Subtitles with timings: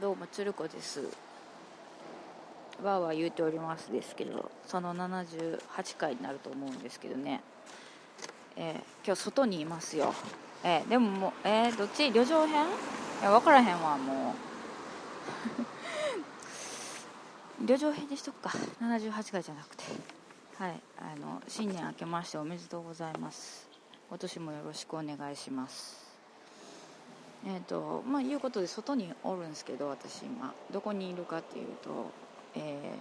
[0.00, 1.00] どうも鶴子です。
[2.82, 5.58] わーわー言うておりますですけどその78
[5.98, 7.42] 回になると思うんですけどね。
[8.56, 10.14] えー、今日外にいますよ。
[10.64, 12.10] えー、でももうえー、どっち？
[12.12, 12.64] 旅情編？
[12.64, 14.34] いや分からへんわもう。
[17.66, 18.50] 旅情編にしとくか。
[18.80, 19.84] 78回じゃなくて。
[20.56, 23.68] はいあの新年明けましておめでとうございます。
[24.08, 26.09] 今年もよろしくお願いします。
[27.46, 30.52] えーとまあ、いうことで外におるんですけど私今。
[30.70, 32.10] どこにいるかっていうと、
[32.54, 32.92] え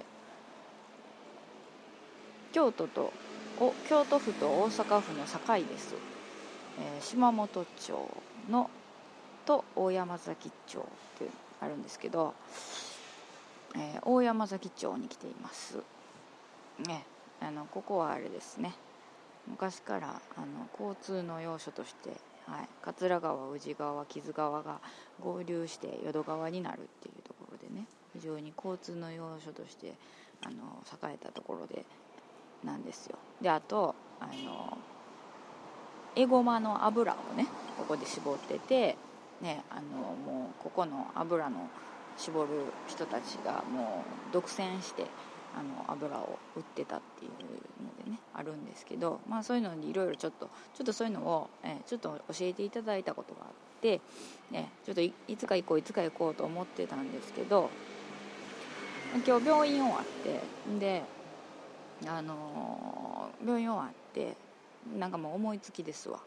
[2.51, 3.11] ー、京都と
[3.59, 5.93] お京都府と大阪府の境です、
[6.79, 8.09] えー、島本町
[8.49, 8.69] の
[9.45, 10.83] と大山崎町っ
[11.19, 11.25] て
[11.59, 12.33] あるんですけど、
[13.75, 15.77] えー、大山崎町に来ています。
[16.87, 17.05] ね
[17.41, 18.73] あのここはあれですね。
[19.47, 22.11] 昔からあの交通の要所として
[22.49, 24.79] はい、桂川宇治川木津川が
[25.21, 27.85] 合流して淀川になるっていうところでね。
[28.13, 29.93] 非常に交通の要所として
[30.43, 30.55] あの
[31.11, 31.85] 栄えたところで
[32.63, 33.17] なんですよ。
[33.41, 34.77] であとあの
[36.15, 37.47] エゴマの油をね
[37.77, 38.97] ここで絞ってて
[39.41, 41.69] ねあのもうここの油の
[42.17, 42.47] 絞る
[42.87, 45.05] 人たちがもう独占して
[45.55, 53.47] あの油を売ってたっていうのでねあるんですけど、まあ、そういうのにいろいろちょっとちょっとそういうのを、えー、ちょっと教えていただいたことがあっ
[53.81, 54.01] て、
[54.51, 57.69] ね、ちょっといつか行こういつか行こうと思ってたんですけど
[59.25, 60.39] 今日病院終わって
[60.79, 61.03] で
[62.07, 64.35] あのー、病院終わって
[64.97, 66.19] なんかもう思いつきですわ。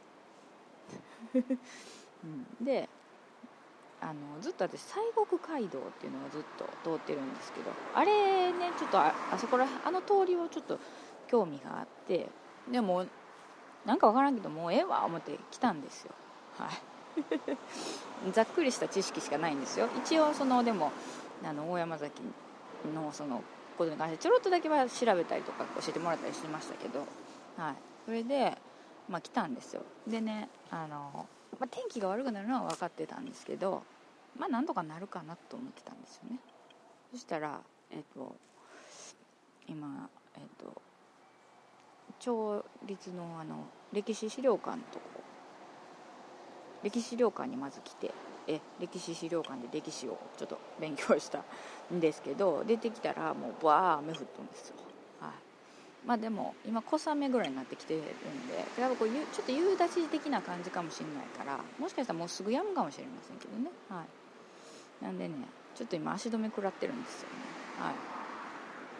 [1.34, 2.88] うん、 で
[4.02, 10.78] あのずっと私西国街道っていうのがずっと通ってるんですけどあれねちょっとあそこらあの通りをちょっと
[11.28, 12.28] 興味があって
[12.70, 13.06] でも
[13.86, 16.12] なんか分からんけどもうええわ思って来たんですよ。
[16.58, 18.30] はい。
[18.32, 19.88] ざっくりした知識しかないんですよ。
[19.98, 20.92] 一応そのでも
[21.44, 22.22] あの大山崎
[22.94, 23.42] のその
[23.76, 27.06] ことに関してちょろっとだけは調べたりとか教えてもらったりしましたけど
[27.56, 27.74] はい。
[28.04, 28.56] それで
[29.08, 29.82] まあ来たんですよ。
[30.06, 31.26] でねあの
[31.58, 33.82] まあ、天気が悪くなるのは分かってたんですけど
[34.38, 36.38] まあなんとかなるかなと思ってたんですよね。
[37.12, 37.60] そしたら
[37.90, 38.34] えっ、と
[39.68, 40.82] 今えっ、と
[42.18, 45.22] 町立のあの歴史資料館とこ。
[46.82, 48.10] 歴史資料館にまず来て
[48.48, 51.44] え歴史資料館で歴史をちょっと勉強した
[51.94, 54.74] んですけど出てきたらもうバー雨降ったんですよ。
[55.20, 55.32] はい。
[56.06, 58.10] まあでも今小雨ぐらいになってきてるんで
[58.80, 63.70] やっぱこうちょっと夕立的な感じかもしれないからもしかしたらもうすぐ止むかもしれませんけどね。
[63.88, 64.21] はい。
[65.02, 65.34] なんでね
[65.74, 67.34] ちょっと今足止め食らってるんですよね。
[67.78, 67.94] はい。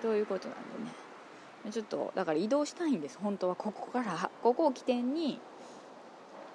[0.02, 1.70] ということなんでね。
[1.70, 3.18] ちょっとだから移動したいんです。
[3.18, 3.54] 本当は。
[3.54, 5.40] ここからここを起点に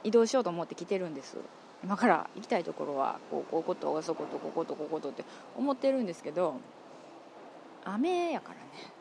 [0.03, 1.38] 移動しようと思って来てるんです。
[1.84, 5.24] 今から行きたいところはこうこことあそことこことこことって
[5.56, 6.59] 思ってるんですけど
[7.85, 8.97] 雨やからね。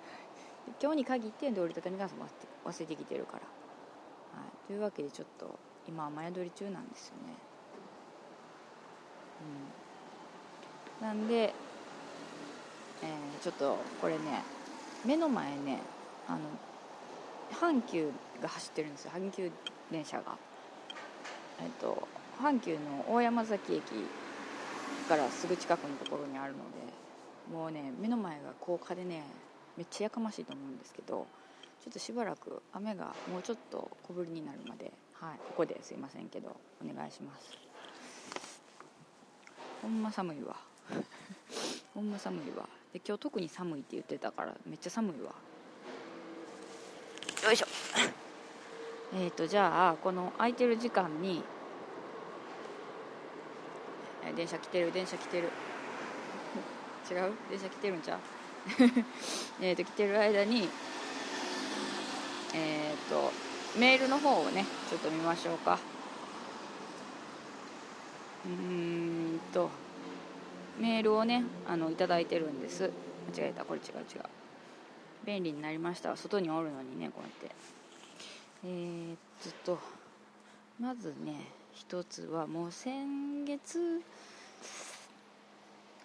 [0.81, 5.59] 今日に限って折りたたみ傘忘れてきてるから、はい、というわけでちょっと
[5.89, 7.35] 今雨宿り中なんですよね、
[9.41, 9.86] うん、
[11.01, 11.55] なんで、
[13.03, 14.43] えー、ちょっとこれね
[15.05, 15.81] 目の前ね
[16.29, 16.39] あの
[17.53, 18.11] 阪急
[18.43, 19.13] が走ってるんですよ。
[19.15, 19.51] 阪急
[19.91, 20.37] 電車が。
[21.61, 22.07] えっと
[22.41, 23.83] 阪急の大山崎駅
[25.09, 29.23] からすぐ近くのところにあるのでもうね目の前が高架でね
[29.77, 31.27] めっちゃやかましいと思うんですけど
[31.83, 37.57] ちょっとしばらく雨がもうちょっと小降りになるまで、はい、ここですいませんけどお願いします。
[39.83, 40.57] ほんま寒いわ。
[41.95, 42.69] ほんま寒いわ。
[42.93, 45.33] で今日特に寒いって言ってたからめっちゃ寒いわ。
[47.45, 47.67] よいしょ。
[49.15, 51.43] えっとじゃあこの空いてる時間に
[54.35, 55.51] 電車来てる電車来てる。
[57.11, 57.33] 違う？
[57.51, 58.21] 電車来てるんちゃう？
[59.61, 60.69] えっと来てる間に
[62.55, 63.33] えっ、と
[63.79, 65.79] メールの方をねちょっと見ましょうか。
[68.45, 69.71] うんと。
[70.79, 72.91] メールをねあのいただいてるんです。
[73.37, 73.65] 間違えた。
[73.65, 74.23] これ違う違う。
[75.25, 76.17] 便利になりました。
[76.17, 77.55] 外におるのにねこうやって。
[78.65, 79.79] えー、っと
[80.81, 81.35] まずね
[81.73, 84.03] 一つはもう先月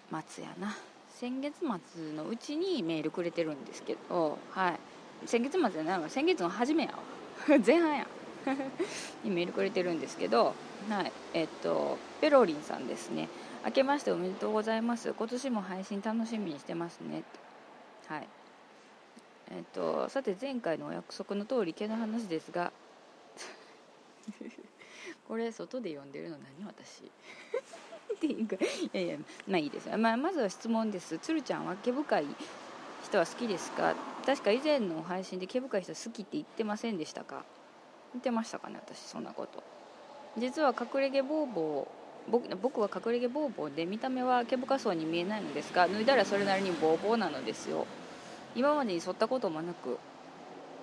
[0.09, 0.75] 末やな。
[1.21, 4.79] 先月末のうちにメールくれてるんですけど、はい、
[5.27, 6.09] 先月末じゃないわ。
[6.09, 6.97] 先月の初めやわ。
[7.65, 8.07] 前半や。
[9.23, 10.55] にメールくれてるんですけど、
[10.89, 11.11] はい。
[11.33, 13.29] えっと、ペロリンさんですね。
[13.63, 15.13] 明けましておめでとうございます。
[15.13, 17.23] 今年も配信楽しみにしてますね。
[18.07, 18.27] はい。
[19.51, 22.71] えっとさて前回のお約束の通り毛の話ですが
[25.27, 27.03] これ外で読んでるの何私？
[28.15, 29.17] っていいかいやいや
[29.47, 31.17] まあいいです、まあ、まずは質問です。
[31.19, 32.25] 鶴ちゃんは毛深い
[33.03, 33.95] 人は好きですか？
[34.25, 37.43] 確か以前の配信で毛深い人好きって言ってませんでしたか？
[38.13, 39.61] 言ってましたかね私そんなこと。
[40.37, 42.00] 実は隠れ毛ボーボー
[42.31, 47.85] 僕は隠れ毛ボーボーで見た目は毛深そうに見えないのですが脱いだらそれなりにボーボーなのですよ。
[48.55, 49.97] 今までに剃ったこともなく、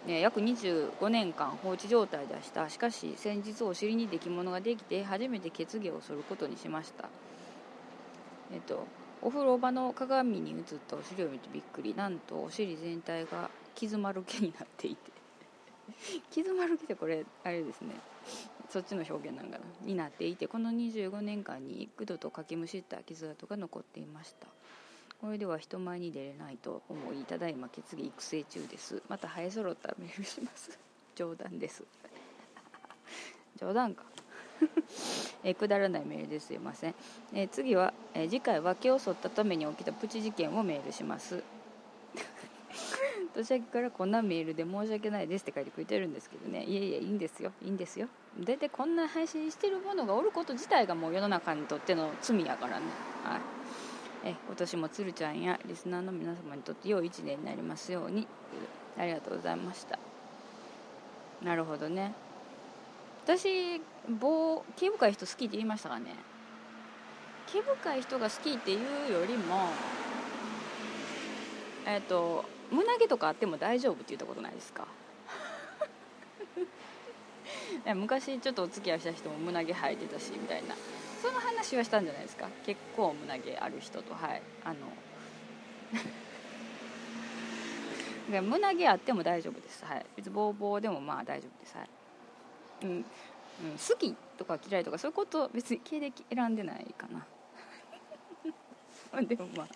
[0.06, 2.68] ね、約25年間放置状態でした。
[2.68, 7.08] しかし先日お尻に出来物ができて初めて血毛を剃ることにしました。
[8.52, 8.86] えっと
[9.20, 11.94] お風呂場の鏡に映ったお尻を見てびっくり。
[11.94, 15.10] なんとお尻全体が傷丸毛になっていて。
[16.30, 17.94] 傷丸毛ってこれあれですね。
[18.68, 19.64] そっちの表現なんかな。
[19.82, 24.46] になっていてこの25年間に幾度とかきむしった傷跡が残っていました。
[25.20, 29.02] これでは人前に出れないと思いただいま決議育成中です。
[29.08, 30.78] また生え揃ったらメールします。
[31.16, 31.82] 冗談です。
[33.56, 34.04] 冗談か。
[35.44, 36.94] えくだらないメールですいません、
[37.32, 41.44] え、次は、え、次回は毛を剃ったために起きたプチ事件をメールします。
[43.38, 46.64] 年明けからこんなメールで申し訳ないですって書いてくれてるんですけどね。
[46.64, 47.52] いやいやいいんですよ。
[47.62, 48.08] いいんですよ。
[48.40, 52.86] 大体こんな配信してるものがおること自体がもう世の中にとっての罪やからね。
[53.24, 53.40] はい。
[54.24, 58.26] え今年もつるちゃんやリスナーの皆様にとって良い一年になりますように。
[58.98, 59.96] ありがとうございました
[61.40, 62.12] なるほどね。
[63.24, 66.14] 私棒毛深い人好きって言いましたかね。
[67.46, 69.68] 毛深い人が好きっていうよりも
[71.86, 74.86] えっ、ー、と胸毛とかあっても大丈夫って言ったことないですか？
[77.94, 80.74] 昔ちょっとお付き合いした人も胸毛生えてたしみたいな。
[81.22, 82.48] その話はしたんじゃないですか？
[82.64, 84.42] 結構胸毛ある人とはい。
[84.64, 84.76] あの
[88.42, 89.84] 胸毛あっても大丈夫です。
[89.84, 90.06] はい。
[90.16, 91.76] 別にボーボーでもまあ大丈夫です。
[91.76, 91.88] はい。
[92.82, 93.04] うん、うん、
[93.72, 97.26] 好きとか嫌いとかそういうこと別に経歴選んでないかな。
[99.22, 99.68] でもまあ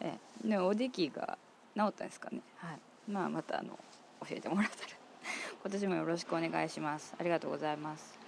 [0.00, 0.18] え。
[0.44, 1.38] でもおできが
[1.76, 2.40] 治ったんですかね。
[2.56, 3.10] はい。
[3.10, 3.78] まあまたあの
[4.20, 4.92] 教えてもらったら。
[5.62, 7.14] 今年もよろしくお願いします。
[7.18, 8.18] ありがとうございます。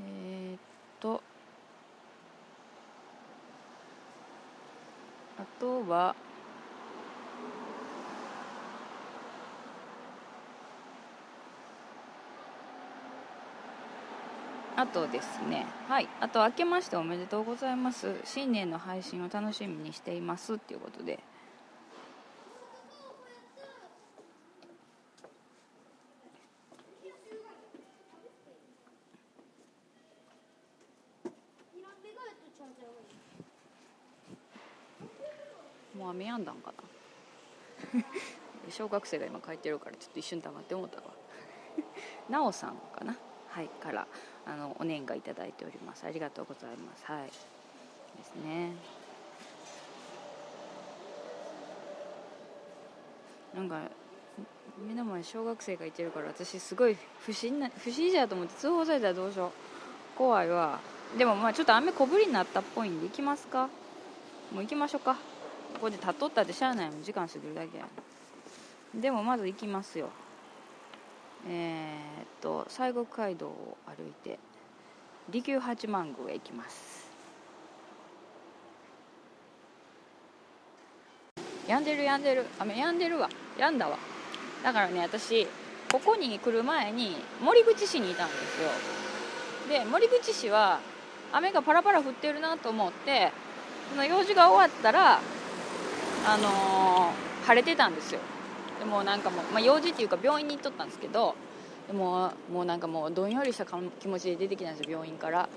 [0.00, 0.60] えー、っ
[1.00, 1.22] と
[5.38, 6.14] あとは
[14.78, 15.66] あとですね。
[15.88, 16.08] はい。
[16.20, 18.14] あと明けましておめでとうございます。
[18.22, 21.18] 新年の配信を楽しみにしていますっていうことで。
[35.98, 36.72] もう雨やんだんか
[37.92, 38.04] な。
[38.70, 41.02] 小学生が今書いてるからちょっと一瞬黙って思ったわ。
[42.30, 43.16] なおさんかな。
[43.50, 44.06] はいから
[44.46, 46.04] あのお年賀いただいております。
[46.04, 47.04] ありがとうございます。
[47.04, 47.26] はい。
[47.26, 47.32] で
[48.24, 48.72] すね。
[53.54, 53.80] なんか
[54.86, 59.50] 目の前小学生がいてるから私すごい不審な不審者と思って通報されたらどうしよう。
[60.16, 60.78] 怖いわ。
[61.16, 63.68] でもまあちょっと雨小降りになったっぽいんで行きますか。
[64.52, 65.14] もう行きましょうか。
[65.74, 67.78] ここで立っとったってしゃあないもん時間過ぎるだけ
[68.94, 70.10] でもまず行きますよ。
[71.46, 74.38] えー、っと西国街道を歩いて
[75.30, 77.08] 利休八幡宮へ行きます。
[81.66, 82.46] やんでるやんでる。
[82.58, 83.28] 雨やんでるわ。
[83.58, 83.98] やんだわ。
[84.62, 85.46] だからね私
[85.92, 88.70] ここに来る前に森口市にいたんですよ。
[89.68, 90.80] で森口市は
[91.30, 93.32] 雨がパラパラ降ってるなと思って
[93.90, 95.20] その用事が終わったら
[96.26, 98.20] あのー、晴れてたんですよ。
[98.78, 101.34] でもなんかもう、まあ、用事っていうか病院に行っとったんですけど
[101.86, 105.48] でももうなんかもうどんよりした気持ちで出てきたんですよ病院から。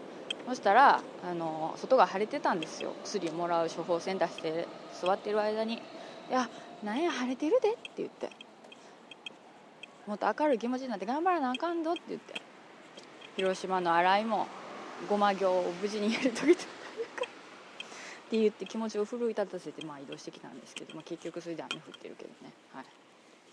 [0.47, 2.93] そしたらあの外が腫れてたんですよ。
[3.03, 4.67] 薬をもらう処方箋出して
[4.99, 5.75] 座ってる間に
[6.29, 6.49] 「いや
[6.83, 8.29] なんや腫れてるで」って言って
[10.07, 12.41] 「もっと明るい気持ちになって頑張らなあかんぞ」って言って。
[13.37, 14.47] 広島の洗いも
[15.09, 16.65] ごま行を無事にやり遂げてっ
[18.29, 22.51] て言って気持ちを奮い立たせてまあ移動してきたんですけど、まあ、結局それで雨降ってるけどね。
[22.73, 22.85] はい。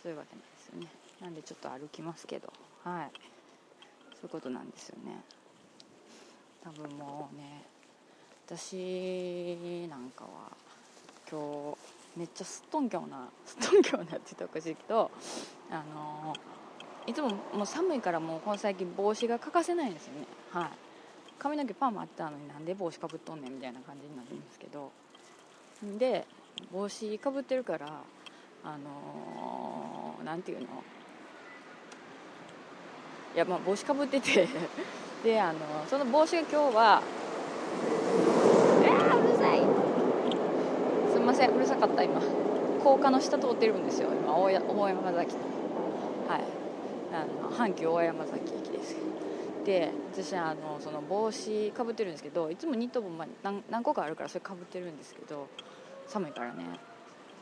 [0.03, 0.87] そういうわけなんですよね。
[1.21, 2.53] なんでちょっと歩きますけど。
[2.85, 3.11] はい。
[4.13, 5.23] そういうことなんですよね。
[6.63, 7.65] 多分もうね
[8.47, 10.31] 私なんかは
[11.31, 11.75] 今
[12.15, 15.11] 日めっちゃすっとんきょうなすっとんきょうなって言ったらおかしいけど
[15.71, 16.35] あの
[17.07, 20.27] いつももう寒いからもうこの最近帽子が欠かせないんですよね。
[20.51, 20.71] はい。
[21.39, 24.91] 髪の毛パーマあったのになんで帽子かぶっとんねんみたいな感じになるんですけど。
[25.99, 26.27] で
[26.73, 28.03] 帽子かぶってるから
[28.65, 30.67] あのー、ていうの？
[33.35, 34.49] いやまあ帽子かぶってて。
[35.25, 37.03] であのその帽子が今日は
[38.83, 39.61] えー、うるさい。
[41.13, 42.21] すみませんうるさかった今。
[42.83, 45.37] 高架の下通ってるんですよ今大大山崎。
[46.29, 46.43] はい。
[47.13, 48.97] あの阪急大山崎駅です。
[49.65, 53.11] で私あのその帽子かぶってるんですけどいつもニット帽
[53.43, 55.47] 何何個かあるからそれかぶってるんですけど
[56.07, 56.65] 寒いからね。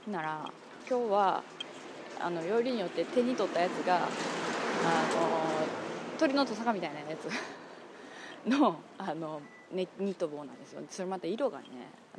[0.08, 0.50] なら
[0.88, 1.42] 今日は
[2.20, 4.06] あのよりによって手に取ったやつがあの
[6.16, 7.28] 鳥のトサカみたいなやつ。
[8.48, 9.40] のあの、
[9.72, 10.82] ね、ニット帽なんですよ。
[10.88, 11.66] それまた色がね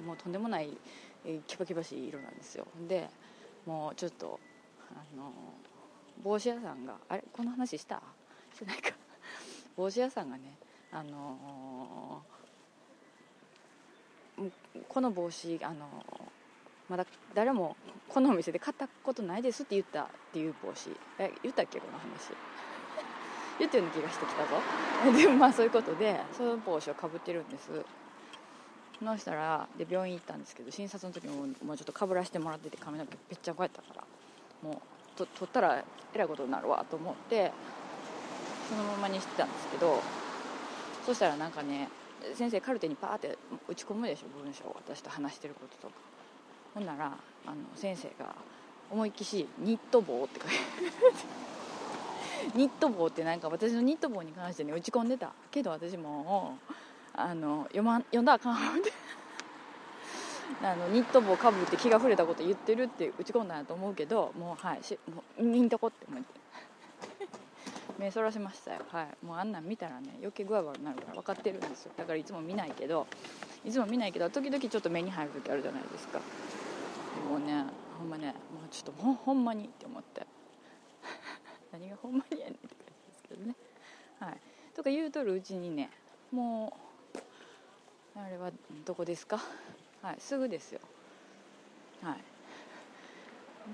[0.05, 0.77] もうとんでもない
[1.47, 2.67] キバキバしい色なんですよ。
[2.89, 3.09] で
[3.65, 4.37] もうちょっと
[4.91, 5.31] あの
[6.21, 7.23] 帽子屋さんがあれ？
[7.31, 8.01] この話した？
[8.53, 8.91] してないか
[9.77, 10.57] 帽子屋さんがね
[10.91, 12.21] あの
[14.89, 15.87] この帽子あの
[16.89, 17.75] まだ誰も
[18.07, 20.89] このお店で買ったことないですって言ったっていう帽子。
[21.19, 22.31] え言ったっけこの話。
[23.59, 24.61] 言ったような気がしてきたぞ。
[25.17, 27.69] でもまあそういうことでその帽子をかぶってるんです。
[28.99, 34.03] そしたらで病院行ったんですけど診察の時ももうちょっとかぶらせてもらってて髪の毛ぺっちゃこやったから
[34.63, 34.81] も
[35.15, 35.83] うと取ったら
[36.15, 37.51] えらいことになるわと思って
[38.69, 40.01] そのままにしてたんですけど
[41.05, 41.89] そしたらなんかね
[42.33, 46.06] 先生カルテにパーって打ち込むでしょ文章私と話してることとか。
[46.77, 47.05] ほんなら
[47.47, 48.35] あの先生が
[48.91, 50.55] 思いっきし「ニット帽」って書いて
[52.55, 56.55] ニット帽ってなんか私のニット帽に関してね打ち込んでたけど私も
[57.15, 58.93] あの読,、ま、読んだらあかんって。
[60.63, 66.27] あのニット帽かぶって気が触れたこと言ってるって打ち込んだんやと思うけどもうはいしもう見んとこって思って。
[67.99, 68.81] 目そらしましたよ。
[68.91, 69.25] はい。
[69.25, 71.91] もうあんなん見たらね余計グワグワになるから分かってるんですよ。
[71.97, 73.07] だからいつも見ないけど
[73.65, 76.21] いつも見ないけど時々ちょっと目に入る時あるじゃないですか。
[77.19, 77.65] もうね
[77.97, 78.33] ほんまねも
[78.65, 80.25] うちょっとほほんまにって思って。
[81.71, 83.55] 何がほんまにやねんって感じですけどね。
[84.19, 84.37] はい。
[84.75, 85.89] とか言うとるうちにね
[86.31, 86.77] も
[88.15, 88.51] うあれは
[88.85, 89.39] どこですか？
[90.01, 90.79] はいすぐですよ。
[92.01, 92.17] はい。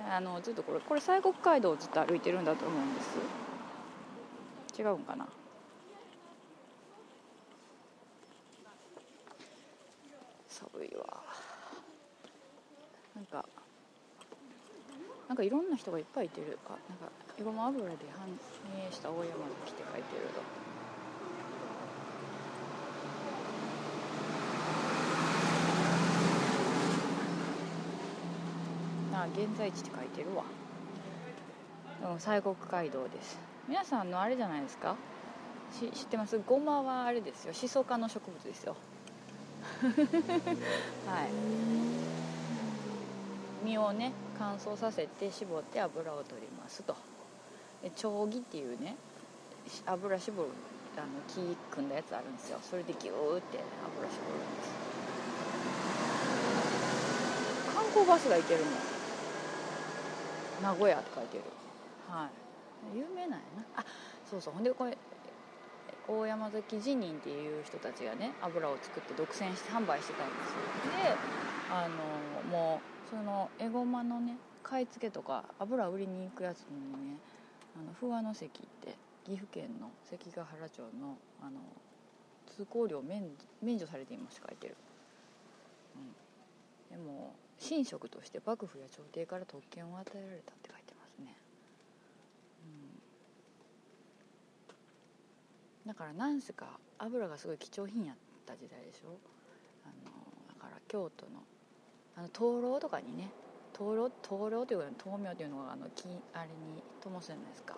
[0.10, 3.18] あのずっとこれこれ西国街道をずっと歩いてるんだと思うんです。
[4.80, 5.28] 違うんかな
[10.48, 11.24] 寒いわ
[13.16, 13.46] なんか
[15.34, 18.28] なんかいろんな人がいっぱいいてるあなんかエゴマ油で反
[18.88, 19.34] 映した大山が
[19.66, 20.42] 来て書いてると。
[29.16, 30.44] あ現在地って書いてるわ。
[32.14, 33.40] うん西国街道です。
[33.68, 34.96] 皆さんのあれじゃないですか？
[35.72, 36.40] し知ってます？
[36.46, 37.54] ごまはあれですよ。
[37.54, 38.76] シソ科の植物ですよ。
[39.82, 41.30] はい。
[43.66, 46.96] 身をね乾燥させて絞って油を取りますと。
[47.96, 48.96] 丁木っていうね
[49.86, 50.50] 油絞る
[50.96, 52.60] あの木組んだやつあるんですよ。
[52.62, 53.60] それでギューって
[53.98, 54.72] 油絞るんです。
[57.76, 58.74] 観光バスが行けるもん
[60.64, 61.44] 名古屋って書いてる。
[62.10, 62.30] は
[62.94, 62.98] い。
[62.98, 63.82] 有名なんやな。
[63.82, 63.86] あ
[64.30, 64.54] そうそう。
[64.54, 64.98] ほんでこれ
[66.08, 70.60] 大山崎辞任っていう人たちがね油を作って独占して販売してたんですよ。
[71.04, 71.16] で
[71.72, 77.18] あのもうそのエゴマのね買い付けとか油売りに行くやつにね
[77.78, 78.50] あの不破の関っ
[78.82, 81.60] て岐阜県の関ヶ原町のあの
[82.48, 83.30] 通行料免
[83.62, 84.76] 免除されています書いてる、
[86.92, 91.38] うん、でも神職として幕府や朝廷から特権を与えられたって書いてますね、
[95.86, 98.16] うん、だからなんせか油がすごい貴重品やっ
[98.46, 99.18] た時代でしょ？
[99.86, 100.12] あの
[100.48, 101.44] だから京都の
[102.18, 103.30] あの灯籠とかにね
[103.74, 107.76] 灯籠灯籠というか灯明というのがあのあれに灯すじゃないですか。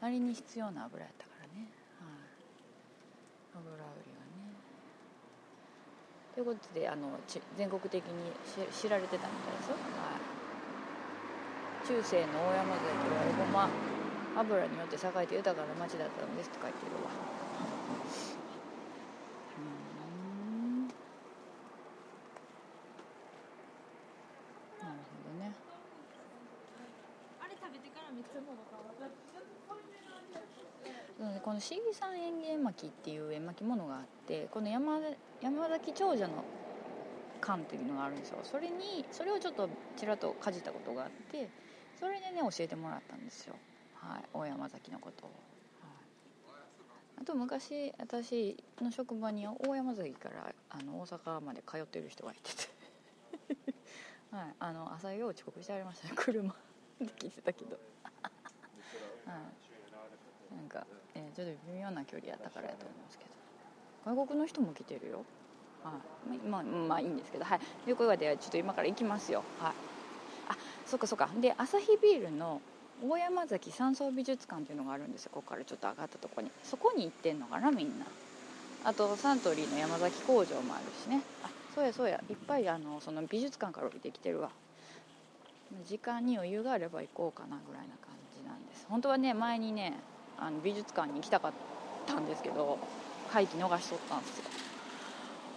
[0.00, 1.68] あれに必要な油やったからね、
[2.00, 4.56] はい、油売りがね。
[6.34, 8.32] ということであのち全国的に
[8.72, 10.16] 知られてたみたいですよ、は
[11.84, 13.68] い、中世の大山崎はエゴマ
[14.40, 17.39] 油によって栄えて豊かな町だったのですって書いてるわ。
[31.90, 35.00] この市議さん園芸巻っていう絵巻物があってこの山
[35.42, 36.44] 山崎長者の
[37.40, 38.38] 館っていうのがあるんですよ。
[38.44, 41.50] それにそれをちょっとちらっとかじったことがあって
[41.98, 43.56] それでね教えてもらったんですよ、
[43.94, 45.30] はい、大山崎のことを、
[47.20, 52.70] あと昔私の職場に大山崎からあの大阪まで通ってる人がいてて。
[54.30, 56.14] はい、あの朝よう遅刻してありましたね。
[56.14, 56.54] 車
[57.00, 57.80] で聞いてたけど。
[59.26, 59.69] はい。
[61.20, 63.30] えー、ちょっと微妙な距離やったからやと思いますけど。
[64.16, 65.24] 外国の人も来てるよ。
[65.84, 65.92] は
[66.32, 66.38] い。
[66.48, 67.44] まあまあいいんですけど。
[67.44, 67.60] はい。
[67.84, 69.44] ということでちょっと今から行きますよ。
[69.58, 69.72] はい。
[70.48, 71.28] あそっかそっか。
[71.40, 72.60] でアサヒビールの
[73.02, 75.30] 大山崎山荘美術館っていうのがあるんですよ。
[75.34, 76.50] ここからちょっと上がったとこに。
[76.64, 78.06] そこに行ってんのかなみんな。
[78.84, 81.22] あとサントリーの山崎工場もあるしね。
[81.44, 82.20] あそうやそうや。
[82.28, 84.50] いっぱいあのその美術館から降りてきてるわ。
[85.86, 88.86] 時間に余裕があれば行こうかなぐらいな感じなんです。
[88.88, 89.98] 本当はね前にね
[90.40, 91.52] あの美術館に行きたかっ
[92.06, 92.78] たんですけど
[93.30, 94.44] 会期逃しとったんですよ。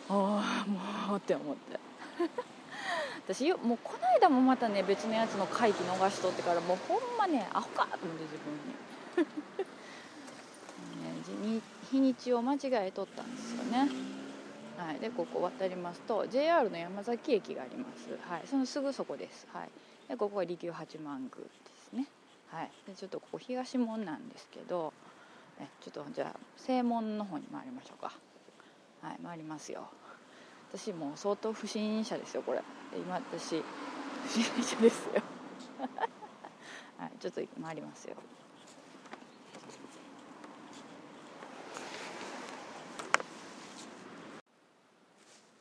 [0.10, 0.70] ああ
[1.10, 1.80] もうって思って。
[3.26, 8.74] 私もうこの間もまたね別のやつの会期逃しとってからもうほんまねアホかと思って自分に。
[11.04, 11.62] ね、
[11.92, 13.90] 日にちを間違えとったんですよね。
[14.78, 18.18] はいでここ渡りますと JR の山崎駅があります。
[18.28, 19.48] はいそのすぐそこです。
[19.54, 19.70] はい。
[20.10, 21.32] でここが利休八幡宮
[22.54, 22.72] はい。
[22.86, 24.94] でちょっとここ東門なんですけど
[25.60, 28.14] えちょっとじゃあ正門の方に回りましょうか。
[29.02, 29.90] はい回りますよ。
[30.72, 32.62] 私もう相当不審者ですよこれ。
[32.96, 33.64] 今私
[34.28, 35.24] 不審者ですよ。
[36.98, 38.16] はいちょっと回りますよ。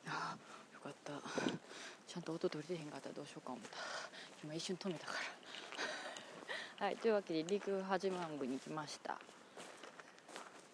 [0.08, 0.36] あ
[0.74, 1.12] よかった。
[2.06, 3.78] ちゃんと音取れてへんかったらどうしようか思った。
[4.44, 5.41] 今一瞬止めたから。
[6.78, 9.16] はいというわけで陸八幡宮に来ました。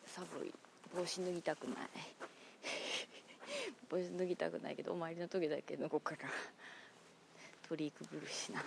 [0.07, 0.53] 寒い。
[0.95, 1.75] 帽子脱ぎたくない。
[3.91, 6.19] 帽子脱ぎたくないけどお参りの時だけ脱ごうから
[7.69, 8.59] 鳥居くぐるしな。
[8.59, 8.67] はい。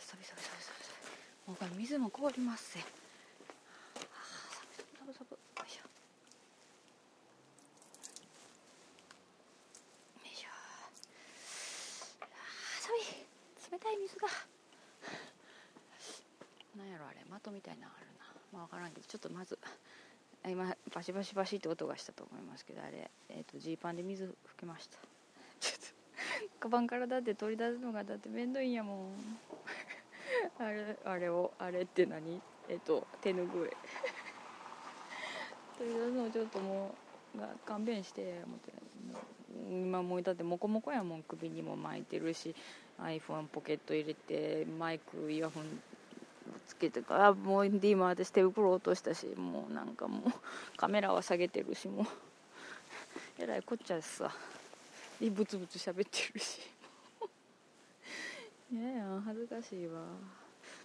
[0.00, 0.78] サビサビサビサビ
[1.48, 2.86] もうこれ水も凍りますせサ
[5.06, 5.80] ブサブよいしょ
[10.20, 10.48] よいしょ
[12.82, 13.00] 寒い
[13.72, 14.28] 冷たい水が
[16.76, 18.24] なんやろあれ的みたいなのあるな。
[18.52, 19.58] まあ分からんけどちょっとまず
[20.46, 24.98] 今バシバシバシって音がしたと思いますけどあれえっ、ー、とジーパンで水拭けました。
[25.60, 29.38] ちょっとカバンからだって取り出すのがだって面倒いんやもん。
[30.58, 32.40] あれあれをあれって何？
[32.68, 33.70] えっ、ー、と手ぬぐい。
[35.78, 36.94] 取り出すのちょっとも
[37.34, 38.72] う勘弁して思って
[39.70, 42.54] 今もうだってモコモコやもん首にも巻いてるし
[43.00, 45.64] iPhone ポケット入れてマイクイヤホン
[46.66, 50.32] つけてからもうで今私手袋落としたしもうなんかもう
[50.76, 52.06] カメラは下げてるしもう。
[53.38, 54.32] えらいこっちゃさ。
[55.20, 56.60] でブツブツ喋ってるし
[58.72, 60.04] いやや恥ずかしいわ。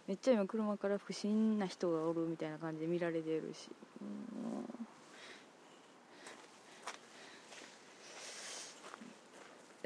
[0.07, 3.69] めっちゃ今車から不審な人がおるみたいな感じで見られてるし
[4.01, 4.92] もう。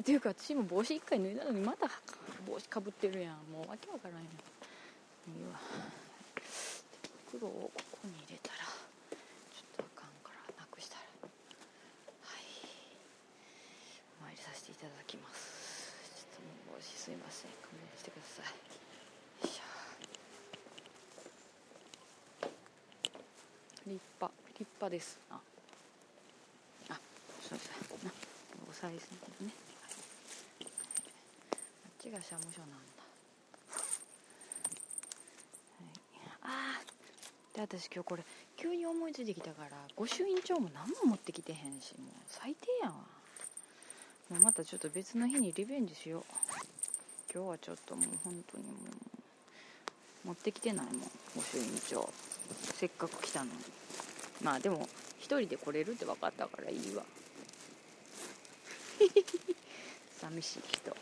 [0.08, 1.92] っていうか私も帽子一回脱いだのにまた
[2.48, 5.60] 帽子かぶってるやんもうわけわからんやんいいわ
[7.28, 8.64] 袋をここに入れたら
[9.12, 11.04] ちょっとあかんからなくしたら
[12.24, 12.48] はい
[14.24, 18.56] お参りさせていただきますちょっともう帽子すいません勘弁してください
[19.44, 19.68] よいしょ
[23.92, 25.36] 立派立派ですあ
[26.96, 27.00] あ
[27.44, 28.12] そうですな
[28.64, 29.67] お賽銭ね、あっ
[32.08, 32.78] ちが社務所なんだ。
[36.42, 36.82] はい、あ
[37.54, 38.24] で私今日これ
[38.56, 42.96] 急に思いついてきたから御朱印帳も何も持ってきてへんしもう最低やわ。
[44.30, 46.24] もうまたちょっと別の日にリベンジしよう。
[47.34, 48.72] 今日はちょっともう本当にも
[50.24, 50.96] う持ってきてないもん
[51.36, 52.10] 御朱印帳。
[52.74, 53.52] せっかく来たのに。
[54.42, 54.88] まあでも
[55.20, 57.04] 一人で来れるって分かったからいいわ。
[60.20, 60.96] 寂しい人。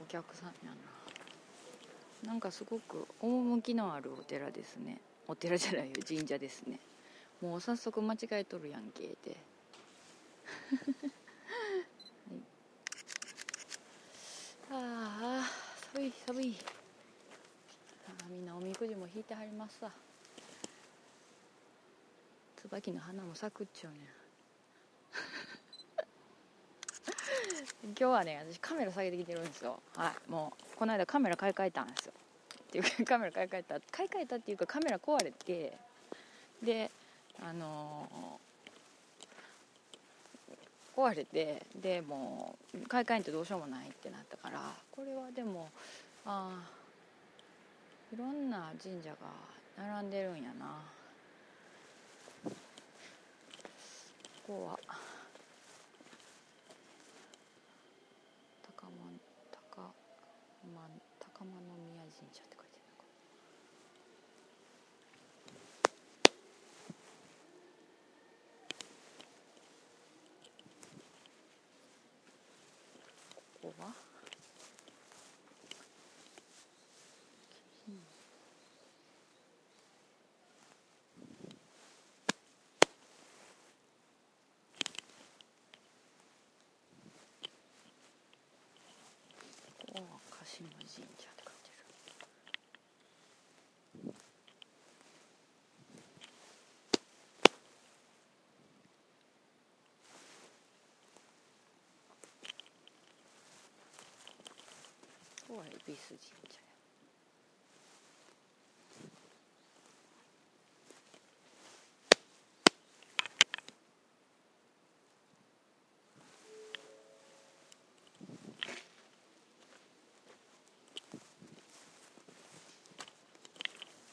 [0.00, 0.72] お客さんや
[2.24, 2.30] な。
[2.30, 5.00] なんかすごく趣のあるお寺ですね。
[5.26, 6.78] お寺じゃないよ神社ですね。
[7.40, 9.36] もう早速間違えとるやんけって。
[14.70, 15.50] ああ
[15.92, 16.56] 寒い寒い。
[18.08, 19.92] あみんなおみくじも引いてはりますわ。
[22.56, 24.21] 椿の花も咲くっちゅうね
[27.84, 29.80] 今日はね私カメラ下げてきてるんですよ。
[29.96, 32.12] はいもうこの間カメラ買い替えたんですよ。
[32.14, 33.80] っていうか カメラ買い替えた。
[33.90, 35.76] 買い替えたっていうかカメラ壊れて
[36.62, 36.90] で
[37.40, 45.70] あのー、壊れてでもう買い替えんとどうしようもないってなったからこれはでも
[46.24, 49.16] ああいろんな神社が
[49.76, 50.82] 並んでるんやな。
[54.46, 54.78] ここは
[58.76, 58.92] 高間
[59.52, 59.94] 高
[60.74, 60.82] 間
[61.42, 63.10] 高間宮神社って書いてるのか
[73.60, 73.92] ここは
[90.30, 91.70] ここ神社って書いて
[94.04, 94.12] る
[105.48, 106.72] ここは恵比寿神社や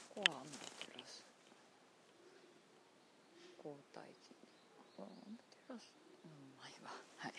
[0.10, 1.23] ここはアマテラス
[3.69, 4.34] 皇太子
[4.97, 5.93] これアマテラス
[6.25, 7.34] うんまあいいわはい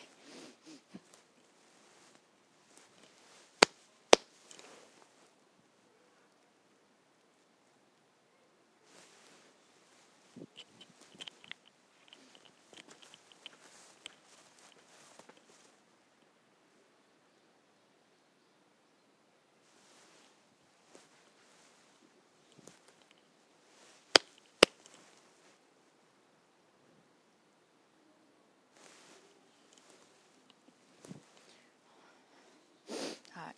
[33.32, 33.54] はい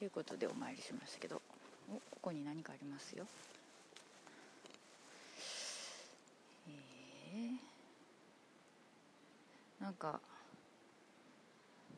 [0.00, 1.42] ということでお参りしましたけど
[1.90, 3.26] おここに何かありますよ。
[6.66, 10.18] えー、なんか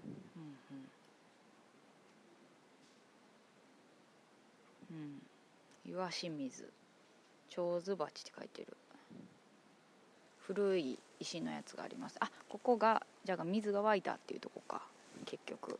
[0.04, 0.42] うん
[4.90, 4.98] うん。
[4.98, 5.22] うん。
[5.92, 6.68] 岩清水。
[7.50, 8.76] 長寿鉢って書いてる。
[10.40, 12.16] 古い石のやつがあります。
[12.18, 14.82] あここがじゃあ水が湧いたっていうとこか。
[15.24, 15.78] 結局。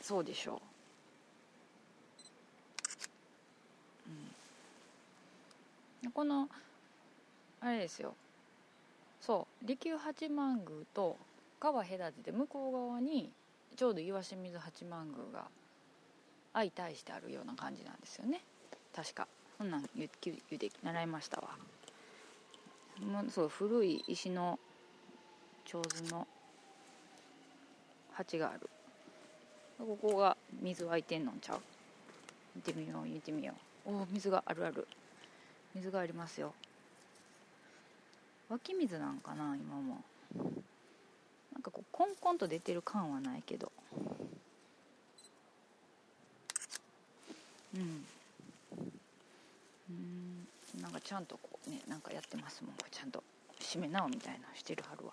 [0.00, 0.60] そうでしょ
[4.06, 4.10] う、
[6.04, 6.48] うん、この
[7.60, 8.14] あれですよ。
[9.20, 9.66] そう。
[9.66, 11.16] 利休八幡宮と
[11.60, 13.30] 川隔てて向こう側に
[13.76, 15.48] ちょうど岩清水八幡宮が
[16.54, 18.40] 相対してあるような感じなんですよね。
[18.94, 19.28] 確か。
[19.58, 21.50] そんなん言言言うて習いましたわ。
[23.00, 24.58] もうそう古い石の
[25.66, 26.26] 長寿の
[28.12, 28.68] 鉢がある。
[29.80, 31.60] ここが水湧いてんのんちゃう？
[32.54, 33.54] 見てみよう見てみよ
[33.86, 33.90] う。
[33.90, 34.86] おお水があるある。
[35.74, 36.52] 水がありますよ。
[38.48, 40.02] 湧き水なんかな今も。
[41.52, 43.72] なんかこうコンコンと出てる感はないけど。
[47.74, 48.04] うん。
[49.90, 50.82] うん。
[50.82, 52.74] なんかちゃんとこうねなんかやってますもん。
[52.90, 53.22] ちゃんと
[53.60, 55.12] 締め直みたいなのしてるはるわ。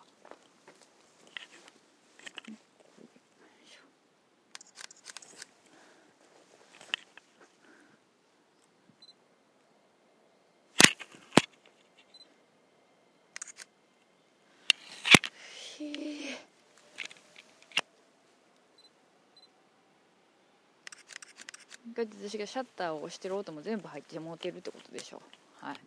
[21.98, 25.22] だって私がシャッターを押してる音も全部入ってもうてるってことでしょ。
[25.60, 25.78] はい。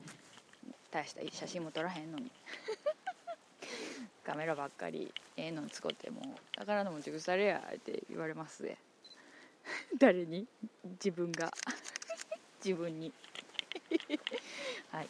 [0.90, 2.30] 大した写真も撮らへんのに。
[4.24, 6.24] カメラばっかりええの使ってもう
[6.58, 8.76] だからの持ち腐れやって言われますで
[9.98, 10.46] 誰に？
[11.02, 11.48] 自分が。
[12.64, 13.12] 自分に。
[14.90, 15.06] はい。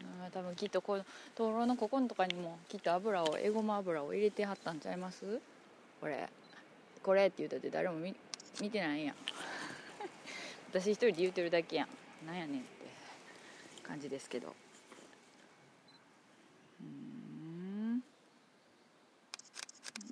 [0.00, 1.04] あー多分きっとこの
[1.36, 5.40] 灯籠のここのとかにもきっと油をエゴマ油を入れてはったんちゃいます？
[6.02, 6.28] これ。
[7.02, 8.14] これって言うたって誰も見
[8.60, 9.12] 見てないや。
[9.12, 9.16] ん
[10.70, 11.88] 私一人で言うてるだけやん。
[12.26, 12.68] なんやねんって
[13.82, 14.54] 感じですけど。
[16.80, 18.02] うん。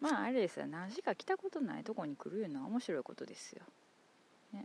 [0.00, 0.66] まああれですよ。
[0.66, 3.62] 何時か来たことないとこに来るいうのは面白いことですよ、
[4.52, 4.64] ね、よ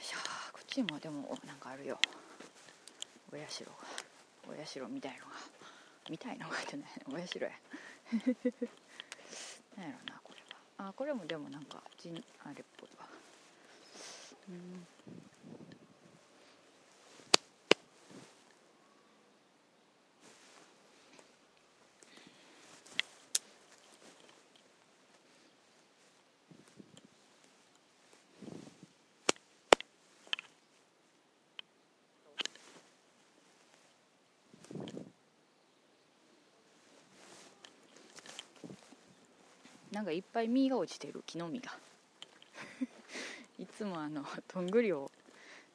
[0.00, 0.18] いしょ。
[0.52, 1.98] こっちもでもなんかあるよ。
[3.32, 3.72] お社が
[4.48, 5.32] お社みたいのが。
[6.08, 6.88] みたいのがってない。
[7.06, 7.50] お社や。
[9.76, 10.40] なんやろなこれ
[10.78, 10.88] は。
[10.88, 11.82] あこれもでもなんか
[12.44, 13.06] あれっぽいわ。
[39.92, 41.89] なんかいっぱい実が落ちてる木の実が。
[43.60, 45.10] いつもあの どんぐりを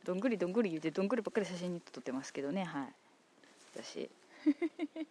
[0.04, 2.64] どんぐりどんぐり言うてどんぐりばっかり写真に撮ってますけどね。
[2.64, 2.94] はい。
[3.74, 4.10] 私。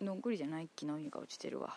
[0.00, 1.76] どんぐりじゃない木の実が落ちてるわ。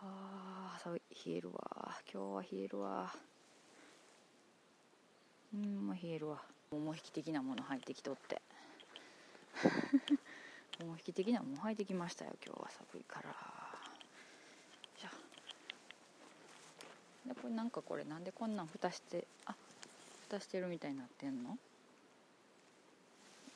[0.00, 2.00] あー冷えるわ。
[2.12, 3.16] 今日は冷えるわ。
[5.54, 6.44] うんまあ冷えるわ。
[6.70, 8.42] 桃引き的なもの入ってきとって。
[10.84, 13.34] もう引き的にはもう履いてきましたよ今日は寒いから
[14.98, 15.10] じゃ
[17.26, 19.54] でこれなんかこれなんでこんなん蓋してあ
[20.28, 21.56] 蓋してるみたいになってんの？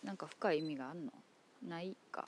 [0.04, 1.12] なんか深い意味があんの？
[1.66, 2.24] ないか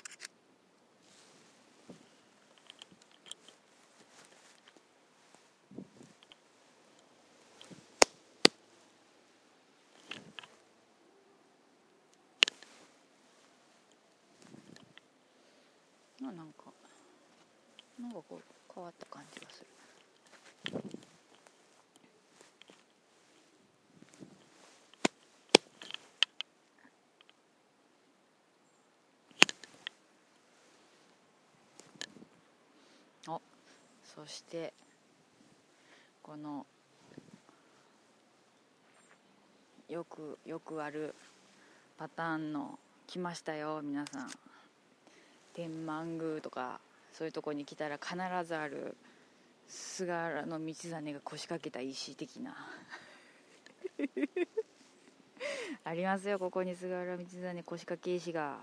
[16.21, 16.43] あなんか
[18.01, 18.43] なんかこう
[18.75, 19.67] 変わった感じがする
[33.29, 33.41] お
[34.19, 34.73] そして
[36.25, 36.67] この
[39.89, 41.15] よくよくある
[41.97, 44.31] パターンの来ましたよ皆さん。
[45.55, 46.81] 天満宮とか
[47.13, 48.97] そういうとこに来たら必ずある
[49.69, 52.57] 菅原道真が腰掛けた石的な。
[55.85, 58.59] ありますよここに菅原道真腰掛け石が。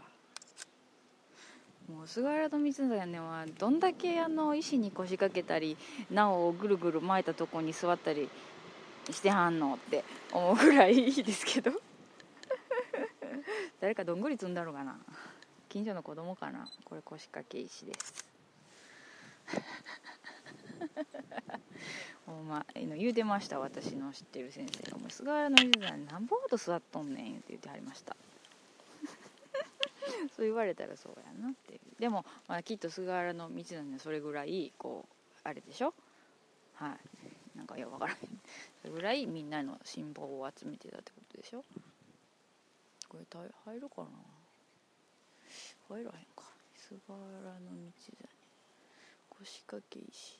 [1.89, 5.77] もう菅原道真はどんだけあの石に腰掛けたり
[6.09, 8.29] なおぐるぐる巻いたとこに座ったり
[9.11, 11.71] してはんのって思うぐらいいいですけど。
[13.79, 14.97] 誰かどんぐり積んだろうかな。
[15.69, 16.67] 近所の子供かな。
[16.85, 18.25] これ腰掛け石です。
[22.25, 28.15] ほんま言うてました私の知ってる先生が「菅原の水さんなんぼほど座っとんねん」って言ってはりました。
[30.35, 31.79] そう言われたらそうやなっていう。
[31.99, 35.93] でも、まあ、きっと菅原道真はそれぐらいこうあれでしょ？
[36.75, 36.93] は
[37.55, 37.57] い。
[37.57, 38.17] なんかよくわからん。
[38.81, 41.63] それぐらいみんなの辛抱を集めてたってことでしょ？
[43.07, 43.25] これ
[43.65, 44.09] 入るかな？
[45.89, 46.43] 入らへんか。
[46.75, 48.17] 菅原道真。
[49.29, 50.39] 腰掛け石